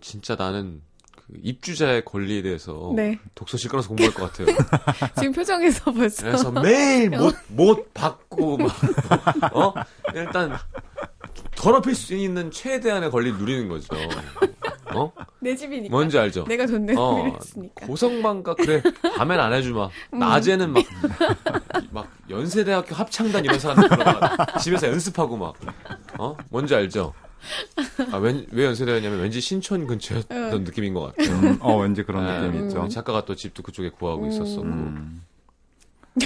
[0.00, 0.82] 진짜 나는
[1.26, 3.18] 그 입주자의 권리에 대해서 네.
[3.34, 4.54] 독서실 끊어서 공부할 것 같아요.
[5.16, 6.22] 지금 표정에서 벌써.
[6.22, 8.72] 그래서 매일 못, 못 받고, 막,
[9.54, 9.72] 어?
[10.14, 10.56] 일단,
[11.56, 13.96] 더럽힐 수 있는 최대한의 권리를 누리는 거죠.
[14.94, 15.10] 어?
[15.40, 15.90] 내 집이니까.
[15.90, 16.44] 뭔지 알죠?
[16.44, 17.86] 내가 돈 어, 내기로 했으니까.
[17.86, 18.82] 고성방가, 그래,
[19.16, 19.88] 밤엔 안 해주마.
[20.12, 20.18] 음.
[20.18, 20.84] 낮에는 막,
[21.90, 23.88] 막, 연세대학교 합창단 이런 사람들
[24.60, 25.54] 집에서 연습하고 막,
[26.18, 26.36] 어?
[26.50, 27.14] 뭔지 알죠?
[28.12, 30.64] 아, wen, 왜 연세대였냐면 왠지 신촌 근처였던 응.
[30.64, 31.36] 느낌인 것 같아요.
[31.36, 32.88] 음, 어, 왠지 그런 네, 느낌이 있죠.
[32.88, 34.30] 작가가 또 집도 그쪽에 구하고 음.
[34.30, 34.62] 있었었고.
[34.62, 35.22] 음.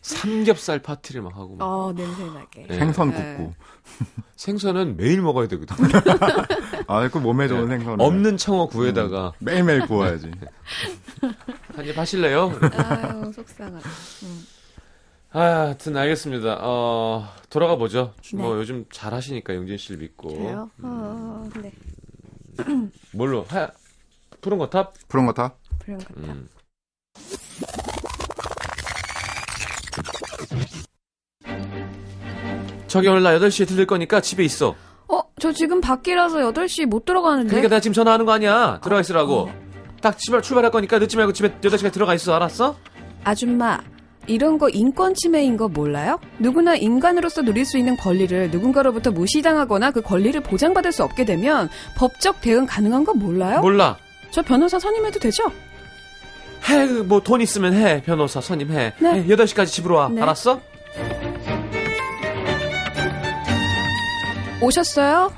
[0.00, 1.64] 삼겹살 파티를 막 하고 막.
[1.64, 2.66] 어, 냄새나게.
[2.66, 2.78] 네.
[2.78, 3.36] 생선 네.
[3.36, 3.54] 굽고.
[4.36, 5.76] 생선은 매일 먹어야 되거든.
[6.88, 7.76] 아, 그 몸에 좋은 네.
[7.76, 8.00] 생선.
[8.00, 10.30] 없는 청어 구에다가 매일매일 구워야지.
[11.74, 12.58] 한입 하실래요?
[12.62, 13.88] 아유, 속상하다.
[14.22, 14.46] 음.
[15.30, 16.58] 아, 하여튼 알겠습니다.
[16.62, 18.14] 어, 돌아가 보죠.
[18.34, 18.60] 뭐 네.
[18.60, 20.28] 요즘 잘 하시니까 영진 씨를 믿고.
[20.28, 20.70] 그래요?
[20.82, 21.72] 어, 네.
[23.12, 23.44] 뭘로?
[23.48, 23.70] 하,
[24.40, 24.94] 푸른 거탑?
[25.06, 25.54] 그런 거 다?
[25.80, 26.20] 그런 것 같다.
[26.20, 26.48] 음.
[32.86, 34.74] 저기 오늘 나 8시에 들릴 거니까 집에 있어.
[35.08, 37.48] 어, 저 지금 밖이라서 8시 못 들어가는데.
[37.50, 38.80] 그러니까 내가 지금 전화하는 거 아니야.
[38.82, 39.40] 들어가 있으라고.
[39.40, 39.54] 어.
[40.00, 42.34] 딱 출발, 출발할 거니까 늦지 말고 집에 8시까지 들어가 있어.
[42.34, 42.76] 알았어?
[43.24, 43.78] 아줌마,
[44.28, 46.20] 이런 거 인권 침해인 거 몰라요?
[46.38, 52.40] 누구나 인간으로서 누릴 수 있는 권리를 누군가로부터 무시당하거나 그 권리를 보장받을 수 없게 되면 법적
[52.40, 53.60] 대응 가능한 거 몰라요?
[53.60, 53.96] 몰라.
[54.30, 55.44] 저 변호사 선임해도 되죠?
[56.68, 58.02] 해, 뭐 돈 있으면 해.
[58.04, 58.92] 변호사 선임해.
[58.98, 59.10] 네.
[59.14, 60.08] 해, 8시까지 집으로 와.
[60.10, 60.20] 네.
[60.20, 60.60] 알았어?
[64.60, 65.32] 오셨어요?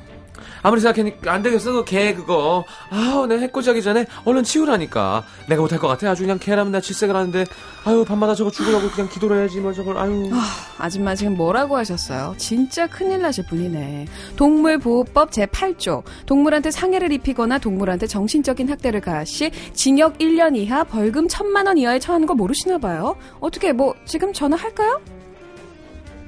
[0.63, 1.73] 아무리 생각해니까 안 되겠어.
[1.73, 2.65] 그개 그거.
[2.91, 5.25] 아우, 내가 해코지하기 전에 얼른 치우라니까.
[5.49, 6.11] 내가 못할 것 같아.
[6.11, 7.45] 아주 그냥 개라면 나 질색을 하는데.
[7.85, 9.59] 아유, 밤마다 저거 죽으려고 그냥 기도를 해야지.
[9.61, 9.97] 뭐 저걸.
[9.97, 10.31] 아유.
[10.79, 12.35] 아줌마 지금 뭐라고 하셨어요?
[12.37, 14.07] 진짜 큰일 나실 분이네.
[14.37, 16.03] 동물보호법 제8조.
[16.27, 21.99] 동물한테 상해를 입히거나 동물한테 정신적인 학대를 가할 시 징역 1년 이하 벌금 1천만 원 이하에
[21.99, 23.17] 처하는 거 모르시나 봐요?
[23.41, 25.01] 어떻게 뭐 지금 전화할까요?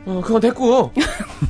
[0.06, 0.90] 어, 그건 됐고.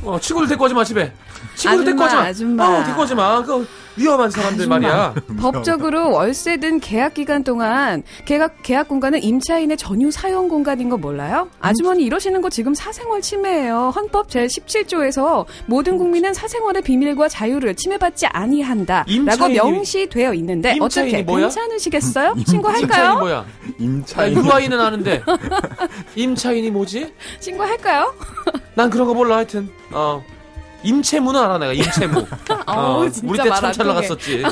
[0.04, 1.12] 어, 친구들 데리고 오지 마, 집에.
[1.56, 2.22] 친구들 데리고 오지 마.
[2.22, 2.64] 아줌마.
[2.64, 3.42] 아우, 데리고 오지 마.
[3.42, 4.78] 그 위험한 사람들 아줌마.
[4.78, 5.14] 말이야.
[5.38, 11.48] 법적으로 월세 든 계약 기간 동안 계약 계약 공간은 임차인의 전유 사용 공간인 거 몰라요?
[11.60, 13.92] 아주머니 이러시는 거 지금 사생활 침해예요.
[13.94, 21.22] 헌법 제 17조에서 모든 국민은 사생활의 비밀과 자유를 침해받지 아니한다 라고 임차인이- 명시되어 있는데 어떻게
[21.22, 21.42] 뭐야?
[21.48, 22.34] 괜찮으시겠어요?
[22.48, 23.18] 신고할까요?
[23.18, 23.44] 뭐야?
[23.44, 23.46] 나
[23.78, 24.36] 임차인.
[24.36, 25.22] 유아인은 아는데.
[26.16, 27.12] 임차인이 뭐지?
[27.40, 28.14] 신고할까요?
[28.74, 29.68] 난 그런 거 몰라, 하여튼.
[29.90, 30.24] 어.
[30.84, 31.72] 임채무는 알아, 내가.
[31.72, 32.26] 임채무.
[32.66, 33.86] 어우, 진짜 우리 때 참 잘.
[33.86, 34.42] 나갔었지.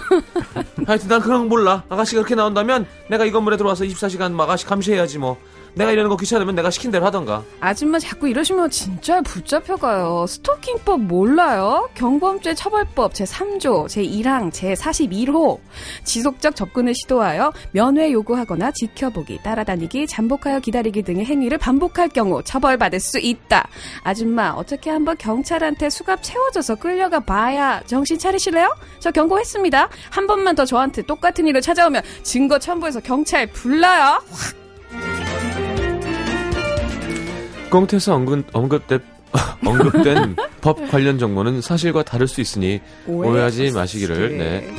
[0.87, 1.83] 하여튼 난 그런 거 몰라.
[1.89, 5.37] 아가씨가 그렇게 나온다면 내가 이 건물에 들어와서 24시간 막 아가씨 감시해야지 뭐.
[5.75, 7.43] 내가 이러는 거 귀찮으면 내가 시킨 대로 하던가.
[7.61, 10.27] 아줌마 자꾸 이러시면 진짜 붙잡혀가요.
[10.29, 11.89] 스토킹법 몰라요?
[11.95, 15.59] 경범죄 처벌법 제3조, 제1항, 제42호.
[16.05, 23.19] 지속적 접근을 시도하여 면회 요구하거나 지켜보기, 따라다니기, 잠복하여 기다리기 등의 행위를 반복할 경우 처벌받을 수
[23.19, 23.69] 있다.
[24.03, 28.75] 아줌마, 어떻게 한번 경찰한테 수갑 채워줘서 끌려가 봐야 정신 차리실래요?
[28.99, 29.89] 저 경고했습니다.
[30.11, 34.21] 한 번만 더 저한테 똑같은 일을 찾아오면 증거 첨부해서 경찰 불러요.
[37.71, 39.01] 공태에서 언급, 언급된,
[39.65, 44.75] 언급된 법 관련 정보는 사실과 다를 수 있으니 오해하지 마시기를, 네.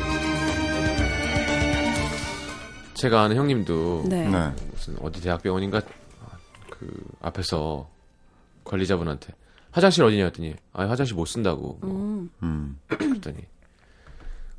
[2.95, 4.27] 제가 아는 형님도 네.
[4.29, 4.51] 네.
[4.71, 5.81] 무슨 어디 대학병원인가
[6.69, 6.87] 그
[7.21, 7.89] 앞에서
[8.63, 9.33] 관리자분한테
[9.71, 12.29] 화장실 어디냐 했더니 아 화장실 못 쓴다고 뭐 음.
[12.43, 12.79] 음.
[12.87, 13.37] 그랬더니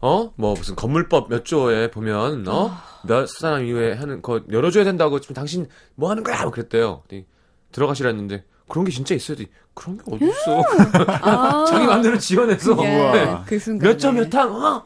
[0.01, 0.33] 어?
[0.35, 2.73] 뭐 무슨 건물법 몇 조에 보면 어?
[3.07, 6.43] 몇 사람 이후에 하는 거 열어줘야 된다고 지금 당신 뭐 하는 거야?
[6.43, 7.03] 뭐 그랬대요.
[7.07, 7.27] 그랬더니
[7.73, 9.47] 들어가시라 했는데 그런 게 진짜 있어야 돼.
[9.75, 10.63] 그런 게 어딨어.
[11.23, 13.39] 아, 자기 마음대로 지어내서 예.
[13.47, 14.85] 그 순간 몇점몇 항, 어?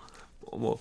[0.57, 0.79] 뭐,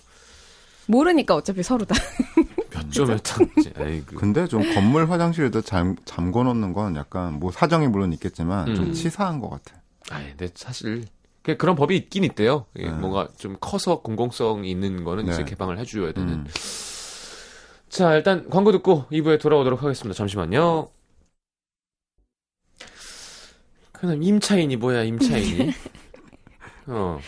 [0.86, 1.94] 모르니까 어차피 서로 다.
[2.72, 3.48] 몇 점몇 항.
[3.58, 4.16] 이제, 아이고.
[4.16, 8.74] 근데 좀 건물 화장실에도 잠, 잠궈 놓는 건 약간 뭐 사정이 물론 있겠지만 음.
[8.76, 9.80] 좀 치사한 것 같아.
[10.10, 11.04] 아, 근데 사실
[11.42, 12.66] 그- 그런 법이 있긴 있대요.
[12.76, 12.92] 이게 네.
[12.92, 15.44] 뭔가 좀 커서 공공성이 있는 거는 이제 네.
[15.44, 16.28] 개방을 해줘야 되는.
[16.32, 16.46] 음.
[17.88, 20.16] 자, 일단 광고 듣고 2부에 돌아오도록 하겠습니다.
[20.16, 20.88] 잠시만요.
[23.98, 25.72] 그럼 임차인이 뭐야, 임차인이?
[26.88, 27.18] 어,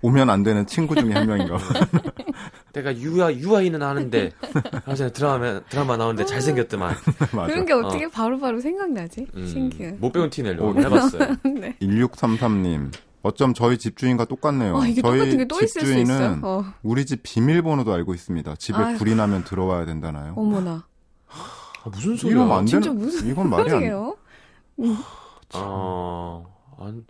[0.00, 1.64] 오면 안 되는 친구 중에 한 명인가 봐.
[2.72, 4.30] 내가 유아 유아인은 아는데
[4.84, 6.94] 하여튼 드라마 드라마 나오는데 잘생겼더만.
[7.34, 7.46] 맞아.
[7.52, 9.26] 그런 게 어떻게 바로바로 생각나지?
[9.36, 9.90] 음, 신기해.
[9.98, 11.36] 못 배운 티 내려고 오, 해봤어요.
[11.60, 11.76] 네.
[11.82, 12.90] 1633님.
[13.20, 14.76] 어쩜 저희 집주인과 똑같네요.
[14.76, 16.04] 어, 이게 저희 똑같은 게또 있을 수 있어요.
[16.06, 18.54] 집주인은 어, 우리 집 비밀번호도 알고 있습니다.
[18.56, 18.96] 집에 아휴.
[18.96, 20.32] 불이 나면 들어와야 된다나요?
[20.36, 20.86] 어머나.
[21.28, 22.36] 아, 무슨 소리야?
[22.36, 23.72] 이러면 안 진짜 되는, 무슨 이건 말이 안 돼.
[23.74, 24.16] 소리예요?
[25.52, 26.42] 아,
[26.78, 27.04] 안.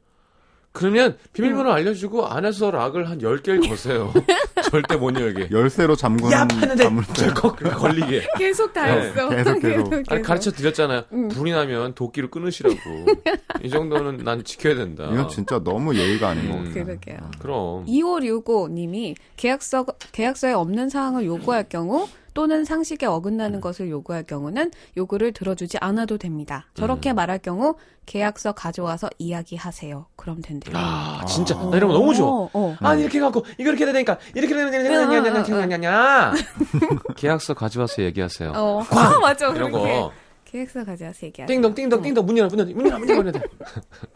[0.72, 4.12] 그러면 비밀번호 알려주고 안에서 락을 한 10개를 거세요.
[4.70, 5.48] 절대 못 열게.
[5.50, 6.46] 열쇠로 잠그는 야!
[6.48, 8.28] 하는데 절컥 걸리게.
[8.38, 9.00] 계속 다 네.
[9.00, 9.28] 했어.
[9.28, 9.92] 계속, 계속.
[10.06, 11.04] 아니, 가르쳐 드렸잖아요.
[11.12, 11.28] 음.
[11.28, 12.76] 불이 나면 도끼로 끊으시라고.
[13.62, 15.08] 이 정도는 난 지켜야 된다.
[15.10, 16.64] 이건 진짜 너무 예의가 아닌 것 음.
[16.66, 16.84] 같아요.
[16.84, 17.30] 그러게요.
[17.40, 17.86] 그럼.
[17.86, 22.06] 2565님이 계약서, 계약서에 없는 사항을 요구할 경우
[22.38, 26.66] 또는 상식에 어긋나는 것을 요구할 경우는 요구를 들어주지 않아도 됩니다.
[26.74, 27.16] 저렇게 음.
[27.16, 27.74] 말할 경우
[28.06, 30.06] 계약서 가져와서 이야기하세요.
[30.14, 30.76] 그럼 된대요.
[30.78, 31.58] 아, 진짜.
[31.58, 31.68] 아.
[31.68, 32.28] 나 이런 거 너무 좋아.
[32.28, 32.76] 어, 어.
[32.78, 36.32] 아, 이렇게 해갖고, 이거 이렇게 해야 되니까, 이렇게 해야 되니까,
[37.16, 38.52] 계약서 가져와서 얘기하세요.
[38.54, 38.84] 어.
[38.88, 39.48] 아, 맞아.
[39.48, 39.98] 이런 그렇게.
[39.98, 40.12] 거.
[40.44, 41.52] 계약서 가져와서 얘기하세요.
[41.52, 43.40] 띵동, 띵동, 띵동, 문 열어, 문 열어, 문 열어, 문 열어, 문 열어.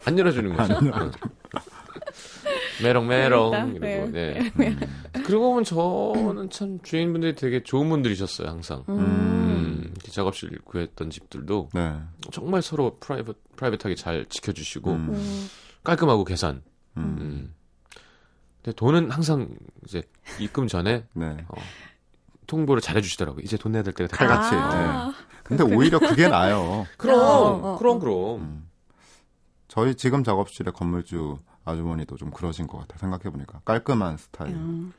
[0.05, 0.79] 안 열어주는 거죠.
[2.81, 3.51] 메롱, 메롱.
[3.51, 3.87] 재밌다.
[3.87, 4.51] 이러고, 네.
[4.55, 4.75] 네.
[5.25, 8.83] 그러고 보면 저는 참 주인분들이 되게 좋은 분들이셨어요, 항상.
[8.89, 8.99] 음.
[8.99, 11.99] 음, 작업실 구했던 집들도 네.
[12.31, 15.09] 정말 서로 private, private하게 잘 지켜주시고, 음.
[15.13, 15.47] 음.
[15.83, 16.63] 깔끔하고 계산.
[16.97, 17.17] 음.
[17.19, 17.53] 음.
[18.63, 19.49] 근데 돈은 항상
[19.85, 20.01] 이제
[20.39, 21.37] 입금 전에 네.
[22.47, 23.41] 통보를 잘해주시더라고요.
[23.43, 24.25] 이제 돈 내야 될 때가 됐다.
[24.25, 24.55] 칼같이.
[24.55, 25.13] 아.
[25.43, 26.85] 근데 오히려 그게 나아요.
[26.97, 27.99] 그럼, 어, 어, 그럼, 어.
[27.99, 28.41] 그럼.
[28.41, 28.69] 음.
[29.67, 32.97] 저희 지금 작업실의 건물주 아주머니도 좀 그러신 것 같아요.
[32.99, 33.61] 생각해보니까.
[33.65, 34.53] 깔끔한 스타일.
[34.55, 34.93] 음.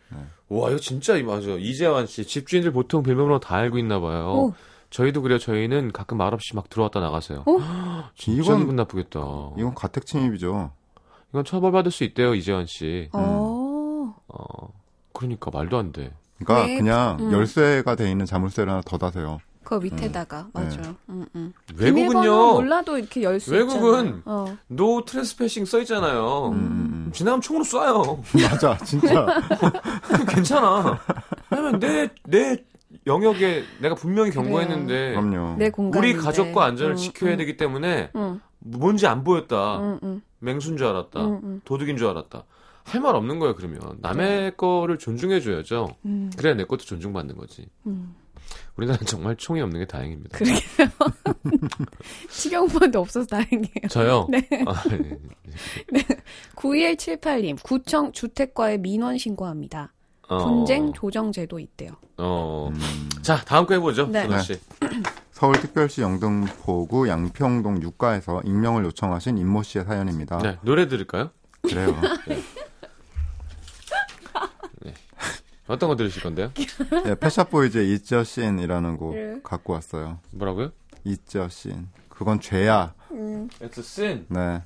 [0.49, 1.49] 와, 이거 진짜, 맞아.
[1.59, 2.25] 이재환 씨.
[2.25, 4.33] 집주인들 보통 비밀번호 다 알고 있나 봐요.
[4.33, 4.55] 오.
[4.91, 5.39] 저희도 그래요.
[5.39, 7.45] 저희는 가끔 말없이 막 들어왔다 나가세요.
[7.47, 7.59] 어?
[8.17, 9.21] 진짜 이건- 기분 나쁘겠다.
[9.59, 10.71] 이건 가택 침입이죠.
[11.31, 13.09] 이건 처벌받을 수 있대요, 이재환 씨.
[13.13, 14.15] 어.
[14.29, 14.69] 어,
[15.13, 16.13] 그러니까 말도 안 돼.
[16.39, 16.77] 그러니까 네.
[16.79, 17.33] 그냥 음.
[17.33, 19.39] 열쇠가 돼 있는 자물쇠를 하나 더 다세요.
[19.65, 20.61] 그 밑에다가 네.
[20.63, 20.95] 맞아요.
[21.09, 21.53] 음, 음.
[21.79, 24.23] 비밀번호 외국은요, 몰라도 이렇게 열 수 외국은 있잖아요.
[24.27, 24.57] 어.
[24.69, 26.49] no trespassing 써 있잖아요.
[26.53, 28.19] 음, 음, 지나면 총으로 쏴요.
[28.19, 28.23] 음.
[28.51, 29.27] 맞아, 진짜.
[30.29, 30.99] 괜찮아.
[31.51, 32.65] 왜냐면 내, 내
[33.07, 35.57] 영역에 내가 분명히 경고했는데, 그럼요.
[35.59, 35.99] 내 공간.
[36.03, 39.81] 우리 가족과 안전을 음, 지켜야 음, 되기 때문에, 응, 뭔지 안 보였다.
[39.81, 41.21] 응, 응, 맹수인 줄 알았다.
[41.25, 42.45] 응, 응, 도둑인 줄 알았다.
[42.85, 43.81] 할 말 없는 거예요, 그러면.
[44.01, 45.97] 남의 거를 존중해 줘야죠.
[46.05, 47.67] 응, 그래야 내 것도 존중받는 거지.
[48.55, 48.73] 응.
[48.77, 50.39] 우리나라는 정말 총이 없는 게 다행입니다.
[50.39, 50.89] 그러게요.
[52.31, 53.89] 식용번도 없어서 다행이에요.
[53.89, 54.27] 저요?
[54.31, 54.47] 네.
[54.67, 55.19] 아, 네.
[56.57, 59.93] 9178님, 구청 주택과에 민원 신고합니다.
[60.29, 61.93] 어, 분쟁 조정 제도 있대요.
[62.17, 62.71] 어.
[62.73, 63.09] 음.
[63.23, 64.07] 자, 다음 거 해보죠.
[64.07, 64.27] 네.
[64.41, 64.59] 씨.
[65.33, 70.39] 서울특별시 영등포구 양평동 육가에서 익명을 요청하신 임모 씨의 사연입니다.
[70.39, 71.31] 네, 노래 들을까요?
[71.63, 71.95] 그래요.
[75.67, 76.53] 어떤 거 들으실 건데요?
[77.05, 79.41] 네, 패샷보이즈의 It's a Sin이라는 곡 예.
[79.43, 80.19] 갖고 왔어요.
[80.33, 80.73] 뭐라고요?
[81.07, 81.89] It's a Sin.
[82.09, 82.95] 그건 죄야.
[83.11, 84.27] It's a sin.
[84.29, 84.63] 네.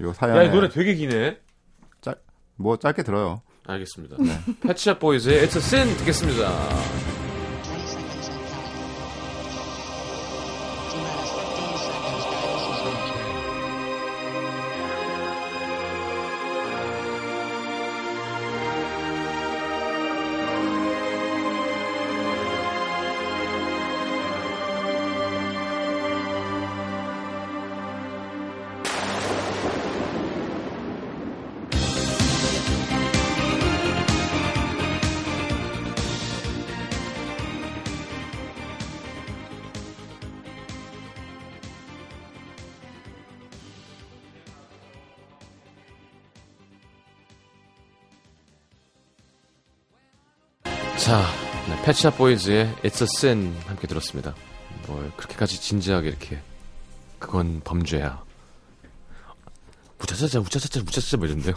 [0.00, 1.38] 요 야, 사연에 이 노래 되게 기네.
[2.56, 3.42] 뭐 짧게 들어요.
[3.66, 4.16] 알겠습니다.
[4.62, 7.17] 패치샵 보이즈의 It's a sin 듣겠습니다.
[51.88, 54.34] 패치샵 보이즈의 It's a sin 함께 들었습니다.
[54.86, 56.38] 뭘 그렇게까지 진지하게 이렇게
[57.18, 58.22] 그건 범죄야.
[59.98, 61.54] 우차차차 우차차차 우차차차 뭐 이런데요.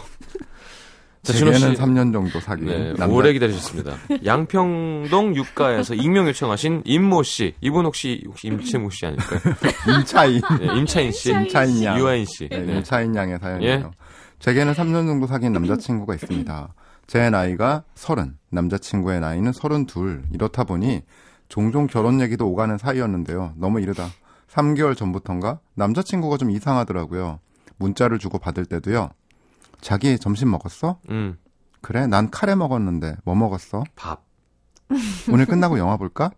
[1.22, 1.60] 자, 진호 씨.
[1.60, 3.94] 제게는 3년 정도 사귄 네, 남자 오래 기다리셨습니다.
[4.24, 7.54] 양평동 육가에서 익명 요청하신 임모 씨.
[7.60, 9.38] 이분 혹시 혹시 임채무 씨 아닐까요?
[9.98, 12.48] 임차인 네, 임차인 씨, 임차인 양 유아인 씨.
[12.48, 12.76] 네, 네.
[12.76, 13.70] 임차인 양의 사연이에요.
[13.70, 13.90] 예.
[14.38, 16.74] 제게는 3년 정도 사귄 남자친구가 있습니다.
[17.06, 20.32] 제 나이가 30, 남자친구의 나이는 32.
[20.32, 21.02] 이렇다 보니
[21.48, 23.54] 종종 결혼 얘기도 오가는 사이였는데요.
[23.56, 24.08] 너무 이르다.
[24.48, 27.40] 3개월 전부턴가 남자친구가 좀 이상하더라고요.
[27.76, 29.10] 문자를 주고 받을 때도요.
[29.80, 30.98] 자기 점심 먹었어?
[31.10, 31.36] 음,
[31.80, 33.82] 그래, 난 카레 먹었는데 뭐 먹었어?
[33.96, 34.24] 밥.
[35.32, 36.30] 오늘 끝나고 영화 볼까?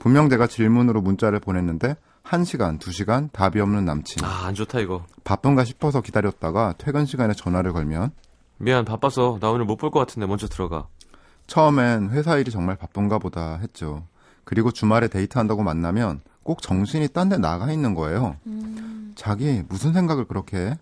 [0.00, 4.24] 분명 제가 질문으로 문자를 보냈는데 1시간, 2시간 답이 없는 남친.
[4.24, 5.04] 아, 안 좋다 이거.
[5.24, 8.12] 바쁜가 싶어서 기다렸다가 퇴근 시간에 전화를 걸면
[8.58, 10.88] 미안, 바빠서 나 오늘 못 볼 것 같은데 먼저 들어가.
[11.46, 14.06] 처음엔 회사 일이 정말 바쁜가 보다 했죠.
[14.44, 18.36] 그리고 주말에 데이트한다고 만나면 꼭 정신이 딴 데 나가 있는 거예요.
[19.14, 20.78] 자기 무슨 생각을 그렇게 해?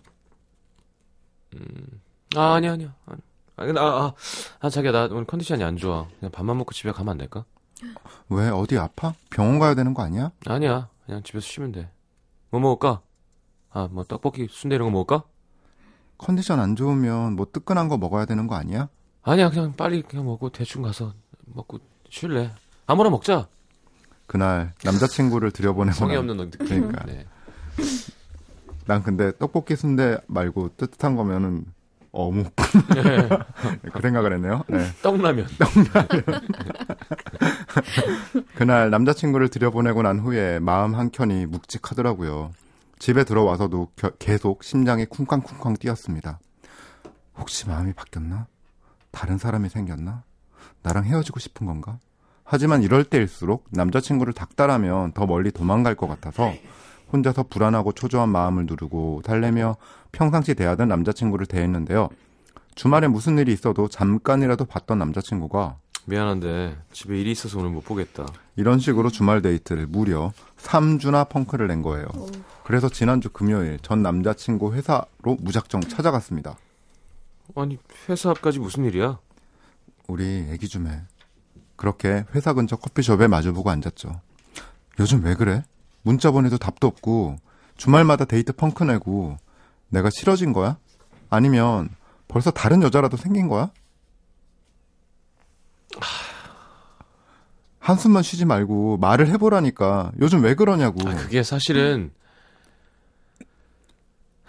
[2.35, 2.93] 아, 아니야, 아니야.
[3.05, 3.19] 아니.
[3.57, 4.13] 아, 근데, 아, 아,
[4.59, 6.07] 아, 자기야, 나 오늘 컨디션이 안 좋아.
[6.19, 7.45] 그냥 밥만 먹고 집에 가면 안 될까?
[8.29, 9.13] 왜 어디 아파?
[9.29, 10.31] 병원 가야 되는 거 아니야?
[10.45, 10.89] 아니야.
[11.05, 11.89] 그냥 집에서 쉬면 돼.
[12.49, 13.01] 뭐 먹을까?
[13.71, 15.23] 아, 뭐 떡볶이, 순대 이런 거 먹을까?
[16.17, 18.89] 컨디션 안 좋으면 뭐 뜨끈한 거 먹어야 되는 거 아니야?
[19.23, 21.13] 아니야, 그냥 빨리 그냥 먹고 대충 가서
[21.45, 22.51] 먹고 쉴래.
[22.85, 23.47] 아무나 먹자.
[24.27, 26.67] 그날 남자친구를 들여보내고 성의 난- 없는 느낌.
[26.67, 27.05] 그러니까.
[27.05, 27.25] 네.
[28.85, 31.65] 난 근데 떡볶이 순대 말고 뜨뜻한 거면은
[32.11, 32.53] 어묵
[33.91, 34.63] 그 생각을 했네요.
[34.67, 34.85] 네.
[35.01, 35.47] 떡라면.
[38.55, 42.51] 그날 남자친구를 들여보내고 난 후에 마음 한켠이 묵직하더라고요.
[42.99, 46.39] 집에 들어와서도 겨- 계속 심장이 쿵쾅쿵쾅 뛰었습니다.
[47.37, 48.47] 혹시 마음이 바뀌었나?
[49.11, 50.23] 다른 사람이 생겼나?
[50.81, 51.99] 나랑 헤어지고 싶은 건가?
[52.43, 56.53] 하지만 이럴 때일수록 남자친구를 닥달하면 더 멀리 도망갈 것 같아서
[57.11, 59.77] 혼자서 불안하고 초조한 마음을 누르고 달래며
[60.11, 62.09] 평상시 대하던 남자친구를 대했는데요.
[62.75, 68.25] 주말에 무슨 일이 있어도 잠깐이라도 봤던 남자친구가 미안한데 집에 일이 있어서 오늘 못 보겠다.
[68.55, 72.07] 이런 식으로 주말 데이트를 무려 3주나 펑크를 낸 거예요.
[72.63, 76.57] 그래서 지난주 금요일 전 남자친구 회사로 무작정 찾아갔습니다.
[77.55, 79.19] 아니 회사 앞까지 무슨 일이야?
[80.07, 81.01] 우리 얘기 좀 해.
[81.75, 84.21] 그렇게 회사 근처 커피숍에 마주보고 앉았죠.
[84.99, 85.63] 요즘 왜 그래?
[86.03, 87.37] 문자 보내도 답도 없고
[87.77, 89.37] 주말마다 데이트 펑크 내고
[89.89, 90.77] 내가 싫어진 거야?
[91.29, 91.89] 아니면
[92.27, 93.71] 벌써 다른 여자라도 생긴 거야?
[97.79, 101.07] 한숨만 쉬지 말고 말을 해보라니까 요즘 왜 그러냐고.
[101.07, 102.11] 아 그게 사실은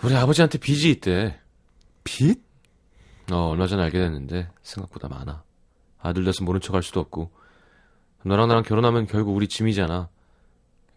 [0.02, 1.38] 우리 아버지한테 빚이 있대.
[2.04, 2.40] 빚?
[3.30, 5.42] 어 얼마 전에 알게 됐는데 생각보다 많아.
[6.00, 7.30] 아들 돼서 모른 척 할 수도 없고
[8.24, 10.08] 너랑 나랑 결혼하면 결국 우리 짐이잖아.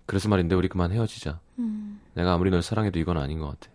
[0.06, 1.40] 그래서 말인데 우리 그만 헤어지자.
[2.14, 3.72] 내가 아무리 널 사랑해도 이건 아닌 것 같아.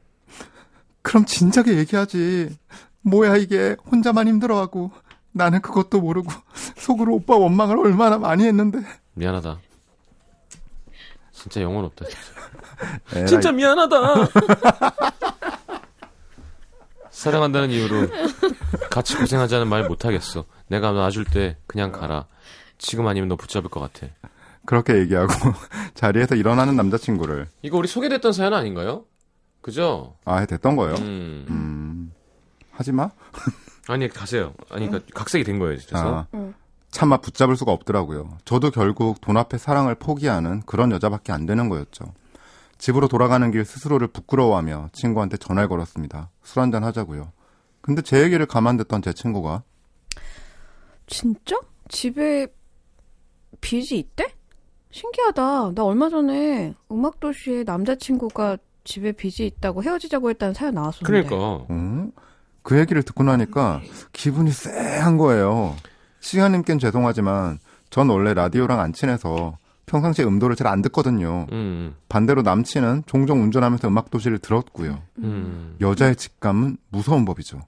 [1.02, 2.56] 그럼 진작에 얘기하지.
[3.02, 4.90] 뭐야 이게 혼자만 힘들어하고
[5.32, 6.30] 나는 그것도 모르고
[6.84, 8.80] 속으로 오빠 원망을 얼마나 많이 했는데.
[9.14, 9.58] 미안하다.
[11.32, 12.04] 진짜 영혼 없다.
[13.08, 13.96] 진짜, 진짜 미안하다.
[17.10, 18.08] 사랑한다는 이유로
[18.90, 20.44] 같이 고생하자는 말 못하겠어.
[20.66, 22.26] 내가 놔줄 때 그냥 가라.
[22.76, 24.12] 지금 아니면 너 붙잡을 것 같아.
[24.66, 25.32] 그렇게 얘기하고
[25.94, 29.04] 자리에서 일어나는 남자친구를 이거 우리 소개됐던 사연 아닌가요?
[29.62, 30.16] 그죠?
[30.24, 30.96] 아 됐던 거예요.
[30.96, 31.46] 음.
[31.48, 32.12] 음.
[32.72, 33.10] 하지 마.
[33.88, 34.52] 아니 가세요.
[34.70, 35.98] 아니 그러니까 각색이 된 거예요, 진짜.
[35.98, 36.52] 아, 응.
[36.94, 38.38] 차마 붙잡을 수가 없더라고요.
[38.44, 42.04] 저도 결국 돈 앞에 사랑을 포기하는 그런 여자밖에 안 되는 거였죠.
[42.78, 46.30] 집으로 돌아가는 길 스스로를 부끄러워하며 친구한테 전화를 걸었습니다.
[46.44, 47.32] 술 한잔 하자고요.
[47.80, 49.64] 근데 제 얘기를 가만 듣던 제 친구가
[51.08, 51.58] 진짜?
[51.88, 52.46] 집에
[53.60, 54.32] 빚이 있대?
[54.92, 55.72] 신기하다.
[55.74, 61.06] 나 얼마 전에 음악도시에 남자친구가 집에 빚이 있다고 헤어지자고 했다는 사연 나왔었는데.
[61.06, 62.08] 그러니까 어?
[62.62, 65.74] 그 얘기를 듣고 나니까 기분이 쎄한 거예요.
[66.24, 67.58] 시간님께는 죄송하지만
[67.90, 69.56] 전 원래 라디오랑 안 친해서
[69.86, 71.46] 평상시에 음도를 잘 안 듣거든요.
[71.52, 71.94] 음.
[72.08, 75.02] 반대로 남친은 종종 운전하면서 음악 도시를 들었고요.
[75.18, 75.76] 음.
[75.82, 77.60] 여자의 직감은 무서운 법이죠.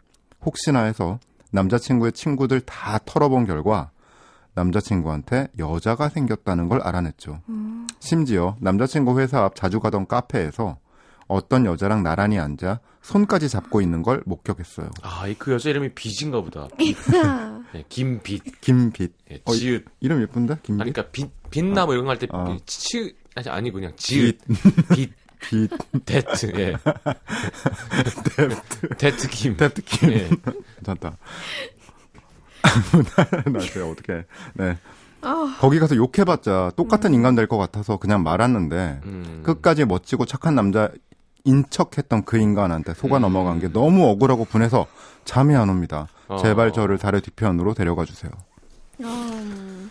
[0.44, 1.18] 혹시나 해서
[1.52, 3.90] 남자친구의 친구들 다 털어본 결과
[4.54, 7.40] 남자친구한테 여자가 생겼다는 걸 알아냈죠.
[8.00, 10.78] 심지어 남자친구 회사 앞 자주 가던 카페에서
[11.28, 14.88] 어떤 여자랑 나란히 앉아 손까지 잡고 있는 걸 목격했어요.
[15.02, 16.68] 아, 이그 여자 이름이 빚인가 보다.
[17.72, 17.78] 빚.
[17.78, 18.60] 네, 김빚.
[18.60, 19.12] 김빚.
[19.30, 19.84] 예, 어, 지읒.
[20.00, 20.58] 이름 예쁜데?
[20.62, 20.82] 김빚?
[20.82, 22.56] 아니 그러니까 빛 빛나 뭐 이런 거 할때 어.
[22.66, 24.38] 치 아니 아니 그냥 지읒.
[24.94, 25.12] 빚.
[25.50, 25.70] 빚.
[26.06, 26.52] debt.
[26.58, 26.76] 예.
[28.98, 29.56] debt 김.
[29.56, 30.10] 데트 김.
[30.12, 30.28] 예.
[30.76, 31.16] 괜찮다.
[33.52, 34.76] 나 제가 어떻게, 네.
[35.22, 39.40] 아, 거기 가서 욕해봤자 똑같은 인간 될 것 같아서 그냥 말았는데, 음.
[39.44, 40.90] 끝까지 멋지고 착한 남자
[41.44, 43.22] 인척했던 그 인간한테 속아 음.
[43.22, 44.86] 넘어간 게 너무 억울하고 분해서
[45.24, 46.08] 잠이 안 옵니다.
[46.28, 46.36] 어.
[46.38, 48.30] 제발 저를 달의 뒤편으로 데려가 주세요.
[49.00, 49.90] 음,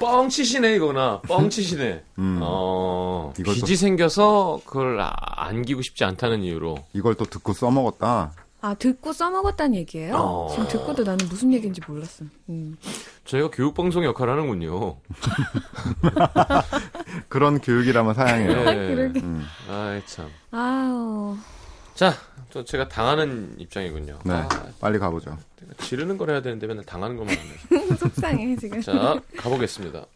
[0.00, 2.04] 뻥치시네 이거나 뻥치시네.
[2.18, 2.38] 음.
[2.42, 6.76] 어, 이걸 또- 빚이 생겨서 그걸 아- 안기고 싶지 않다는 이유로.
[6.92, 8.32] 이걸 또 듣고 써먹었다.
[8.62, 10.14] 아 듣고 써먹었다는 얘기예요?
[10.16, 10.48] 어.
[10.50, 12.24] 지금 듣고도 나는 무슨 얘기인지 몰랐어.
[12.48, 12.76] 음.
[13.26, 14.96] 저희가 교육 방송 역할을 하는군요.
[17.28, 18.64] 그런 교육이라면 사양해요.
[18.64, 18.74] 네.
[18.94, 19.20] 그러게.
[19.20, 20.28] 음, 아이 참.
[20.50, 21.36] 아우.
[21.94, 22.14] 자,
[22.54, 24.20] 또 제가 당하는 입장이군요.
[24.24, 24.48] 네, 아,
[24.80, 25.36] 빨리 가보죠.
[25.80, 27.96] 지르는 걸 해야 되는데 맨날 당하는 것만 하네.
[27.98, 28.80] 속상해 지금.
[28.80, 30.06] 자, 가보겠습니다.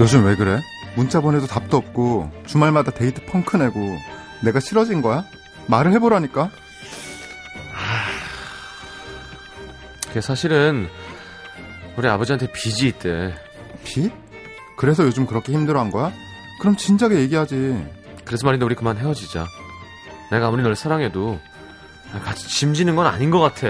[0.00, 0.60] 요즘 왜 그래?
[0.96, 3.78] 문자 보내도 답도 없고 주말마다 데이트 펑크 내고
[4.42, 5.24] 내가 싫어진 거야?
[5.68, 6.50] 말을 해보라니까.
[10.08, 10.88] 그게 사실은
[11.96, 13.36] 우리 아버지한테 빚이 있대.
[13.84, 14.25] 빚?
[14.76, 16.12] 그래서 요즘 그렇게 힘들어한 거야?
[16.60, 17.84] 그럼 진작에 얘기하지.
[18.24, 19.46] 그래서 말인데 우리 그만 헤어지자.
[20.30, 21.38] 내가 아무리 널 사랑해도
[22.24, 23.66] 같이 짐지는 건 아닌 것 같아.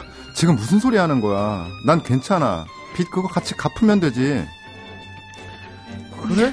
[0.34, 1.66] 지금 무슨 소리 하는 거야?
[1.86, 2.66] 난 괜찮아.
[2.94, 4.46] 빚 그거 같이 갚으면 되지.
[6.22, 6.52] 그래?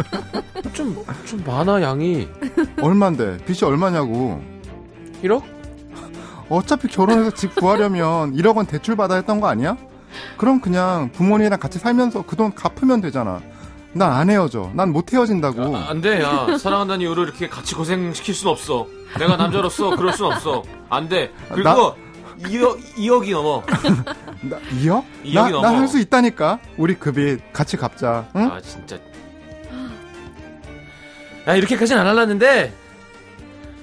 [0.72, 2.28] 좀, 좀 많아, 양이.
[2.80, 3.44] 얼만데?
[3.44, 4.42] 빚이 얼마냐고.
[5.22, 5.42] 1억?
[6.48, 9.76] 어차피 결혼해서 집 구하려면 1억 원 대출 받아 했던 거 아니야?
[10.36, 13.40] 그럼 그냥 부모님이랑 같이 살면서 그 돈 갚으면 되잖아.
[13.92, 14.70] 난 안 헤어져.
[14.74, 15.74] 난 못 헤어진다고.
[15.76, 16.46] 아, 안 돼, 야.
[16.58, 18.86] 사랑한다는 이유로 이렇게 같이 고생시킬 순 없어.
[19.18, 20.62] 내가 남자로서 그럴 순 없어.
[20.90, 21.32] 안 돼.
[21.50, 21.96] 그리고
[22.42, 23.62] 2억, 2억이 넘어.
[24.42, 25.02] 나, 2억?
[25.24, 25.62] 이억이 넘어.
[25.62, 26.58] 나 할 수 있다니까.
[26.76, 28.26] 우리 그빚 같이 갚자.
[28.36, 28.50] 응?
[28.52, 28.98] 아, 진짜.
[31.48, 32.74] 야, 이렇게까지는 안 할랐는데,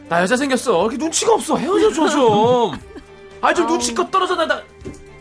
[0.10, 0.82] 나 여자 생겼어.
[0.84, 1.58] 이렇게 눈치가 없어.
[1.58, 2.74] 헤어져 줘, 좀.
[3.42, 3.72] 아, 좀 아우.
[3.72, 4.62] 눈치껏 떨어져, 나, 나.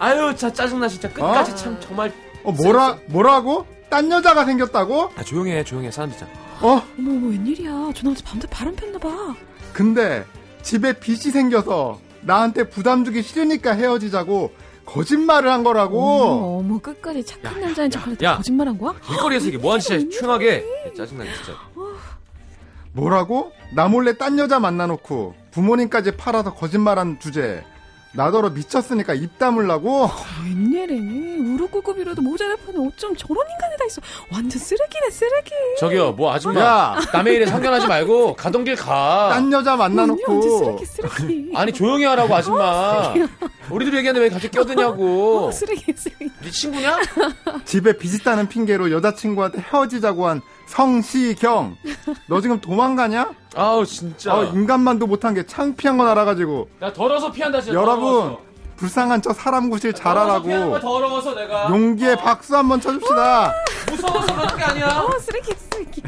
[0.02, 1.08] 아유, 자, 짜증나, 진짜.
[1.08, 1.54] 끝까지 어?
[1.54, 2.12] 참, 정말.
[2.42, 3.64] 어, 뭐라, 뭐라고?
[3.88, 5.12] 딴 여자가 생겼다고?
[5.14, 5.90] 아, 조용히 해, 조용히 해.
[5.92, 6.26] 사람 듣자.
[6.60, 7.92] 어, 어머 어머 웬일이야?
[7.94, 9.36] 저 남자 밤새 바람 폈나 봐.
[9.72, 10.24] 근데
[10.62, 14.52] 집에 빚이 생겨서 나한테 부담 주기 싫으니까 헤어지자고
[14.86, 16.00] 거짓말을 한 거라고.
[16.00, 18.36] 어머 어머 끝까지 착한 야, 남자인 야, 척하는데 야.
[18.38, 18.94] 거짓말한 거야?
[19.06, 20.64] 길거리에서 이게 뭐하는 짓이야, 흉하게.
[20.88, 21.52] 야, 짜증나게, 진짜.
[22.92, 23.52] 뭐라고?
[23.74, 27.64] 나 몰래 딴 여자 만나놓고 부모님까지 팔아서 거짓말한 주제.
[28.14, 30.10] 나더러 미쳤으니까 입 다물라고?
[30.44, 31.54] 웬일이니?
[31.54, 34.02] 우르꾸급이라도 모자랄 판에 어쩜 저런 인간이 다 있어?
[34.30, 35.50] 완전 쓰레기네 쓰레기.
[35.78, 36.60] 저기요, 뭐, 아줌마.
[36.60, 39.30] 야, 남의 일에 상관하지 말고, 가던 길 가.
[39.32, 41.52] 딴 여자 완전 만나놓고 쓰레기 쓰레기.
[41.54, 43.14] 아니, 조용히 하라고, 아줌마.
[43.70, 45.46] 우리들이 얘기하는데 왜 갑자기 껴드냐고.
[45.46, 46.30] 어, 쓰레기 쓰레기.
[46.42, 46.98] 네 친구냐?
[47.64, 50.42] 집에 빚 있다는 핑계로 여자친구한테 헤어지자고 한
[50.72, 51.76] 성시경.
[52.26, 53.30] 너 지금 도망가냐?
[53.54, 54.34] 아우, 진짜.
[54.34, 57.78] 어, 인간만도 못한 게 창피한 건 알아가지고 나 더러워서 피한다, 진짜.
[57.78, 58.40] 여러분 더러워서.
[58.76, 61.68] 불쌍한 척 사람 구실 잘하라고 더러워서 내가.
[61.68, 63.52] 용기에 어, 박수 한번 쳐줍시다.
[63.90, 64.86] 무서워서 그런 게 아니야.
[65.00, 66.02] 어 쓰레기 쓰레기.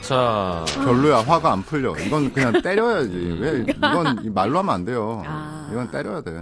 [0.00, 1.94] 자, 별로야 화가 안 풀려.
[1.98, 3.36] 이건 그냥 때려야지.
[3.38, 5.22] 왜 이건 이 말로 하면 안 돼요.
[5.26, 5.68] 아.
[5.70, 6.32] 이건 때려야 돼.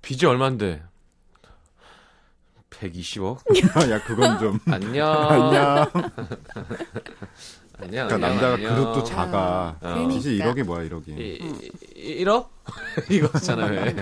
[0.00, 0.80] 빚이 얼만데?
[2.82, 3.38] 120억?
[3.90, 5.10] 야 그건 좀 안녕.
[5.30, 5.90] 아니야.
[7.78, 8.08] 안녕.
[8.08, 9.76] 그러니까 남자가 그릇도 작아.
[9.80, 9.94] 어.
[10.08, 10.62] 빚이 그러니까.
[10.62, 11.08] 1억이 뭐야 1억이.
[11.18, 12.48] 이, 이, 1억?
[13.10, 13.94] 이거잖아, 왜.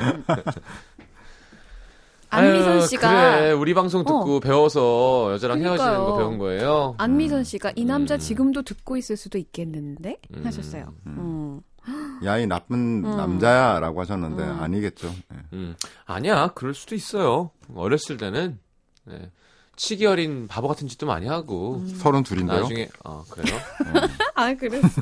[2.33, 6.07] 안미선 아유, 씨가 그래, 우리 방송 듣고 배워서 여자랑 헤어지는 그러니까요.
[6.13, 6.95] 거 배운 거예요.
[6.99, 8.19] 안미선 씨가 이 남자 음.
[8.21, 10.43] 지금도 듣고 있을 수도 있겠는데 음.
[10.47, 10.95] 하셨어요.
[11.07, 11.61] 음.
[12.25, 13.17] 야이 나쁜 음.
[13.17, 14.61] 남자야라고 하셨는데 음.
[14.61, 15.09] 아니겠죠.
[15.09, 15.37] 예.
[15.55, 15.75] 음.
[16.07, 17.51] 아니야, 그럴 수도 있어요.
[17.75, 18.61] 어렸을 때는,
[19.05, 19.31] 네.
[19.77, 22.61] 치기 어린 바보 같은 짓도 많이 하고, 서른 둘인데요.
[22.61, 23.59] 나중에, 어, 그래요?
[24.35, 25.01] 아 그랬어?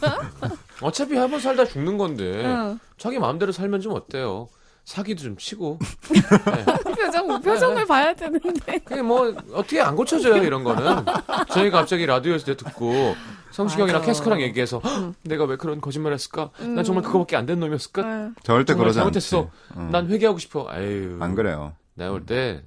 [0.83, 2.79] 어차피 한 번 살다 죽는 건데, 어.
[2.97, 4.49] 자기 마음대로 살면 좀 어때요?
[4.85, 5.79] 사기도 좀 치고.
[6.13, 6.65] 네.
[6.95, 8.79] 표정 표정을 봐야 되는데.
[8.79, 11.05] 그게 뭐 어떻게 안 고쳐져요 이런 거는.
[11.51, 13.15] 저희가 갑자기 라디오에서 듣고
[13.51, 14.03] 성시경이랑.
[14.03, 16.51] 캐스커랑 얘기해서 "헉, 내가 왜 그런 거짓말했을까?
[16.61, 18.03] 난 정말 그거밖에 안 된 놈이었을까?
[18.03, 18.31] 어.
[18.45, 19.39] 절대 정말 그러지 잘못했어.
[19.41, 19.51] 않지.
[19.77, 19.91] 응.
[19.91, 20.67] 난 회개하고 싶어.
[20.71, 21.19] 아유.
[21.21, 21.75] 안 그래요.
[21.95, 22.63] 내가 볼때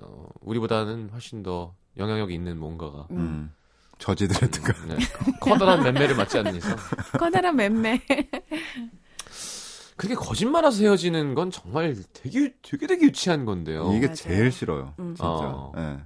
[0.00, 3.52] 어, 우리보다는 훨씬 더 영향력이 있는 뭔가가 음.
[3.98, 4.72] 저지드랬든가.
[4.86, 4.96] 네.
[5.40, 6.76] 커다란 맴매를 맞지 않는 이상
[7.18, 8.00] 커다란 맴매.
[9.96, 13.92] 그게 거짓말해서 헤어지는 건 정말 되게 되게 되게 유치한 건데요.
[13.92, 14.14] 이게 맞아요.
[14.14, 14.94] 제일 싫어요.
[14.98, 15.14] 음.
[15.14, 15.24] 진짜.
[15.28, 15.72] 어.
[15.76, 15.98] 예.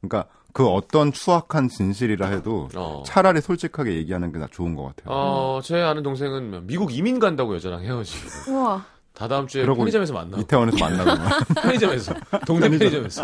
[0.00, 3.02] 그러니까 그 어떤 추악한 진실이라 해도 어.
[3.06, 5.14] 차라리 솔직하게 얘기하는 게나 좋은 것 같아요.
[5.14, 8.84] 어, 제 아는 동생은 미국 이민 간다고 여자랑 헤어지고 우와.
[9.20, 10.38] 다다음 주에 편의점에서 만나.
[10.38, 11.38] 이태원에서 만나거나.
[11.60, 12.14] 편의점에서
[12.46, 13.22] 동네 편의점에서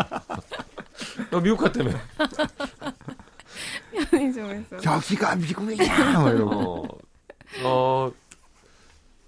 [1.31, 1.89] 너 미국 갔다며
[4.11, 4.75] 편의점에서.
[4.85, 6.19] 여기가 미국이야!
[6.19, 6.53] 막 이러고.
[6.53, 6.97] 어,
[7.63, 8.11] 어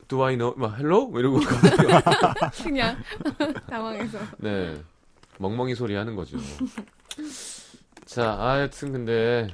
[0.08, 1.40] do I know 막 hello 뭐 이러고
[2.64, 2.96] 그냥
[3.68, 4.20] 당황해서.
[4.38, 4.80] 네
[5.40, 6.38] 멍멍이 소리 하는 거죠
[8.06, 9.48] 자, 하여튼 근데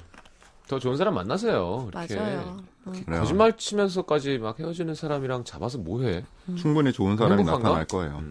[0.68, 1.90] 더 좋은 사람 만나세요.
[1.92, 2.64] 이렇게 맞아요.
[3.06, 3.20] 그래요.
[3.22, 6.24] 거짓말 치면서까지 막 헤어지는 사람이랑 잡아서 뭐해?
[6.58, 7.70] 충분히 좋은 사람이 행복한가?
[7.70, 8.24] 나타날 거예요.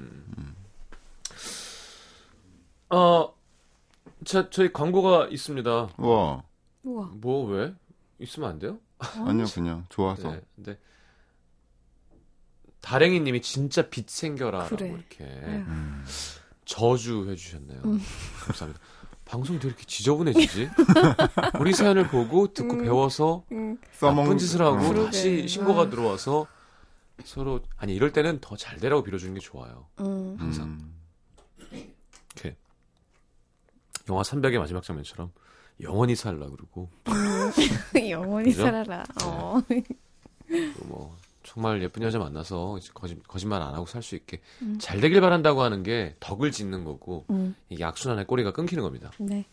[2.91, 3.35] 어,
[4.24, 5.70] 자, 저희 광고가 있습니다.
[5.97, 6.43] 와,
[6.82, 7.11] 우와.
[7.14, 7.74] 뭐 왜?
[8.20, 8.78] 있으면 안 돼요?
[8.99, 10.30] 아니요, 그냥 좋아서.
[10.30, 10.41] 네.
[10.55, 10.78] 근데
[12.80, 14.89] 다랭이님이 진짜 빛 생겨라라고 그래.
[14.91, 15.57] 이렇게 아유.
[15.66, 16.05] 음.
[16.64, 17.82] 저주 해주셨네요.
[17.82, 18.80] 감사합니다.
[19.24, 20.70] 방송도 이렇게 지저분해지지?
[21.58, 24.88] 우리 사연을 보고 듣고 배워서 음, 나쁜 짓을 하고 음.
[24.88, 25.06] 그러게.
[25.06, 25.90] 다시 신고가 아.
[25.90, 26.46] 들어와서
[27.24, 29.86] 서로 아니 이럴 때는 더 잘 되라고 빌어주는 게 좋아요.
[30.00, 30.36] 음.
[30.38, 30.66] 항상.
[30.66, 30.94] 음.
[32.34, 32.56] 이렇게
[34.10, 35.32] 영화 300의 마지막 장면처럼
[35.80, 36.90] 영원히 살라 그러고
[38.08, 38.62] 영원히 그죠?
[38.64, 39.04] 살아라.
[39.24, 39.60] 어.
[40.78, 44.76] 또뭐 정말 예쁜 여자 만나서 거짓, 거짓 말 안 하고 살 수 있게 음.
[44.80, 49.11] 잘 되길 바란다고 하는 게 덕을 짓는 거고 음, 이게 악순환의 꼬리가 끊기는 겁니다.
[49.18, 49.45] 네.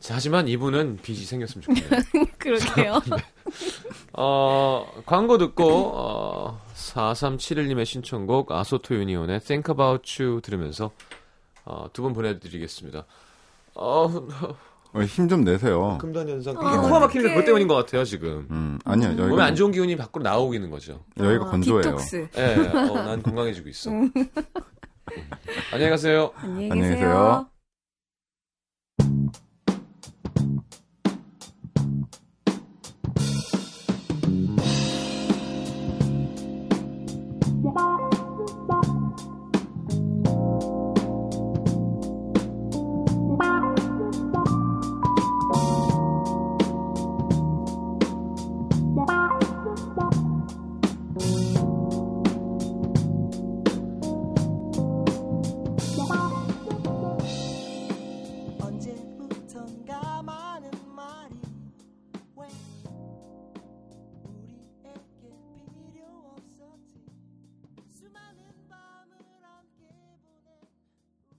[0.00, 2.00] 자, 하지만 이분은 빚이 생겼으면 좋겠네요.
[2.38, 3.00] 그러게요.
[4.14, 10.90] 어, 광고 듣고 어, 4371님의 신청곡 아소토 유니온의 Think About You 들으면서
[11.64, 13.04] 어, 두 분 보내드리겠습니다.
[13.74, 14.08] 어,
[15.00, 15.96] 힘 좀 내세요.
[16.00, 16.54] 금단 현상.
[16.54, 17.34] 이게 어, 코가 막히는 게 어떡해.
[17.34, 18.46] 그것 때문인 것 같아요, 지금.
[18.50, 21.00] 음, 아니요, 여기가, 몸에 안 좋은 기운이 밖으로 나오고 있는 거죠.
[21.18, 21.82] 여기가 어, 건조해요.
[21.82, 22.28] 디톡스.
[22.36, 23.90] 예, 어, 난 건강해지고 있어.
[25.72, 26.32] 안녕히 가세요.
[26.42, 26.68] 안녕히.
[26.70, 27.46] 계세요.